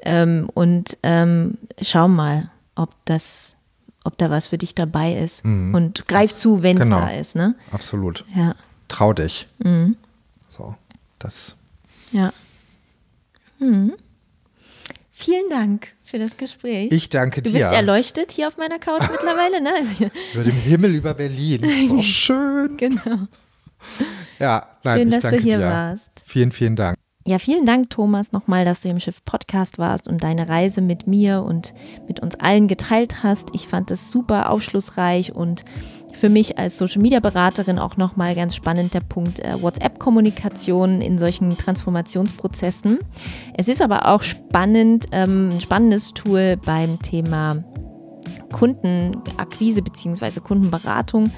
[0.00, 3.56] Ähm, und ähm, schau mal, ob das,
[4.04, 5.44] ob da was für dich dabei ist.
[5.44, 5.74] Mhm.
[5.74, 7.00] Und greif zu, wenn es genau.
[7.00, 7.36] da ist.
[7.36, 7.54] Ne?
[7.70, 8.24] Absolut.
[8.34, 8.54] Ja.
[8.88, 9.46] Trau dich.
[9.58, 9.96] Mhm.
[10.48, 10.74] So,
[11.18, 11.56] das.
[12.10, 12.32] Ja.
[13.58, 13.92] Mhm.
[15.10, 16.92] Vielen Dank für das Gespräch.
[16.92, 17.50] Ich danke dir.
[17.50, 19.70] Du bist erleuchtet hier auf meiner Couch mittlerweile, ne?
[20.34, 21.60] über dem Himmel über Berlin.
[21.88, 22.76] So schön.
[22.76, 23.26] Genau.
[24.38, 25.66] Ja, nein, schön, dass du hier dir.
[25.66, 26.10] warst.
[26.26, 26.96] Vielen, vielen Dank.
[27.26, 31.06] Ja, vielen Dank, Thomas, nochmal, dass du im Schiff Podcast warst und deine Reise mit
[31.06, 31.74] mir und
[32.08, 33.48] mit uns allen geteilt hast.
[33.52, 35.64] Ich fand es super aufschlussreich und
[36.14, 41.18] für mich als Social Media Beraterin auch nochmal ganz spannend der Punkt äh, WhatsApp-Kommunikation in
[41.18, 42.98] solchen Transformationsprozessen.
[43.56, 47.62] Es ist aber auch spannend, ähm, ein spannendes Tool beim Thema
[48.52, 50.40] Kundenakquise bzw.
[50.40, 51.30] Kundenberatung,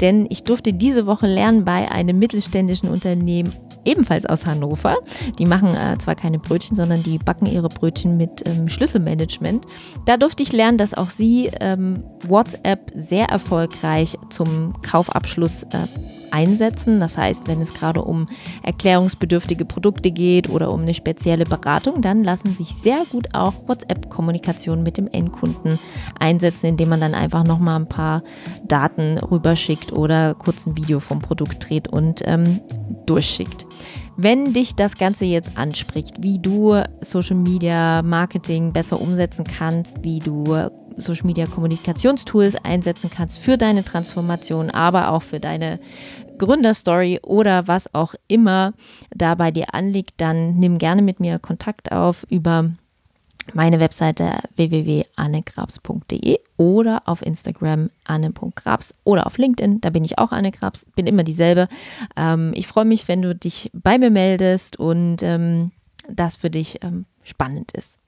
[0.00, 3.52] denn ich durfte diese Woche lernen bei einem mittelständischen Unternehmen
[3.84, 4.96] ebenfalls aus Hannover.
[5.38, 9.66] Die machen äh, zwar keine Brötchen, sondern die backen ihre Brötchen mit ähm, Schlüsselmanagement.
[10.06, 15.86] Da durfte ich lernen, dass auch sie ähm, WhatsApp sehr erfolgreich zum Kaufabschluss äh,
[16.30, 17.00] einsetzen.
[17.00, 18.28] Das heißt, wenn es gerade um
[18.62, 24.82] erklärungsbedürftige Produkte geht oder um eine spezielle Beratung, dann lassen sich sehr gut auch WhatsApp-Kommunikation
[24.82, 25.78] mit dem Endkunden
[26.18, 28.22] einsetzen, indem man dann einfach nochmal ein paar
[28.66, 32.60] Daten rüberschickt oder kurz ein Video vom Produkt dreht und ähm,
[33.06, 33.66] durchschickt.
[34.16, 40.18] Wenn dich das Ganze jetzt anspricht, wie du Social Media Marketing besser umsetzen kannst, wie
[40.18, 40.68] du
[41.00, 45.80] Social Media Kommunikationstools einsetzen kannst für deine Transformation, aber auch für deine
[46.38, 48.72] Gründerstory oder was auch immer
[49.14, 52.70] da bei dir anliegt, dann nimm gerne mit mir Kontakt auf über
[53.54, 60.50] meine Webseite www.annegrabs.de oder auf Instagram anne.grabs oder auf LinkedIn, da bin ich auch Anne
[60.50, 61.68] Grabs, bin immer dieselbe.
[62.16, 65.72] Ähm, ich freue mich, wenn du dich bei mir meldest und ähm,
[66.08, 67.98] das für dich ähm, spannend ist.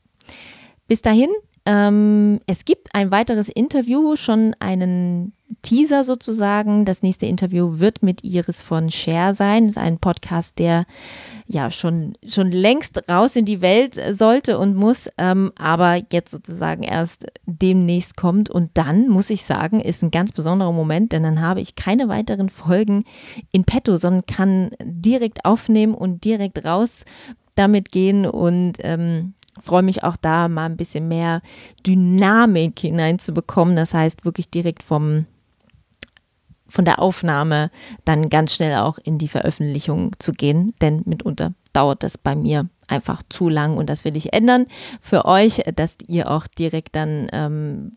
[0.87, 1.31] Bis dahin,
[1.65, 5.33] ähm, es gibt ein weiteres Interview, schon einen
[5.63, 6.85] Teaser sozusagen.
[6.85, 9.67] Das nächste Interview wird mit Iris von Share sein.
[9.67, 10.87] Das ist ein Podcast, der
[11.47, 16.83] ja schon, schon längst raus in die Welt sollte und muss, ähm, aber jetzt sozusagen
[16.83, 18.51] erst demnächst kommt.
[18.51, 22.09] Und dann muss ich sagen, ist ein ganz besonderer Moment, denn dann habe ich keine
[22.09, 23.05] weiteren Folgen
[23.53, 27.05] in petto, sondern kann direkt aufnehmen und direkt raus
[27.55, 31.43] damit gehen und ähm, freue mich auch da mal ein bisschen mehr
[31.87, 33.77] Dynamik hineinzubekommen.
[33.77, 35.27] Das heißt, wirklich direkt vom
[36.69, 37.71] von der Aufnahme
[38.07, 42.71] dann ganz schnell auch in die Veröffentlichung zu gehen, denn mitunter dauert das bei mir
[42.89, 44.67] einfach zu lang und das will ich ändern
[44.99, 47.93] für euch, dass ihr auch direkt dann ähm,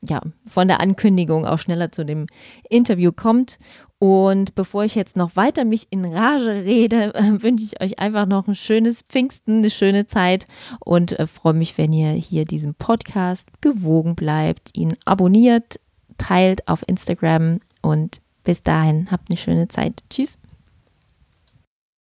[0.00, 2.26] ja, von der Ankündigung auch schneller zu dem
[2.68, 3.58] Interview kommt.
[4.04, 8.26] Und bevor ich jetzt noch weiter mich in Rage rede, äh, wünsche ich euch einfach
[8.26, 10.46] noch ein schönes Pfingsten, eine schöne Zeit
[10.84, 15.80] und äh, freue mich, wenn ihr hier diesem Podcast gewogen bleibt, ihn abonniert,
[16.18, 20.02] teilt auf Instagram und bis dahin habt eine schöne Zeit.
[20.10, 20.36] Tschüss.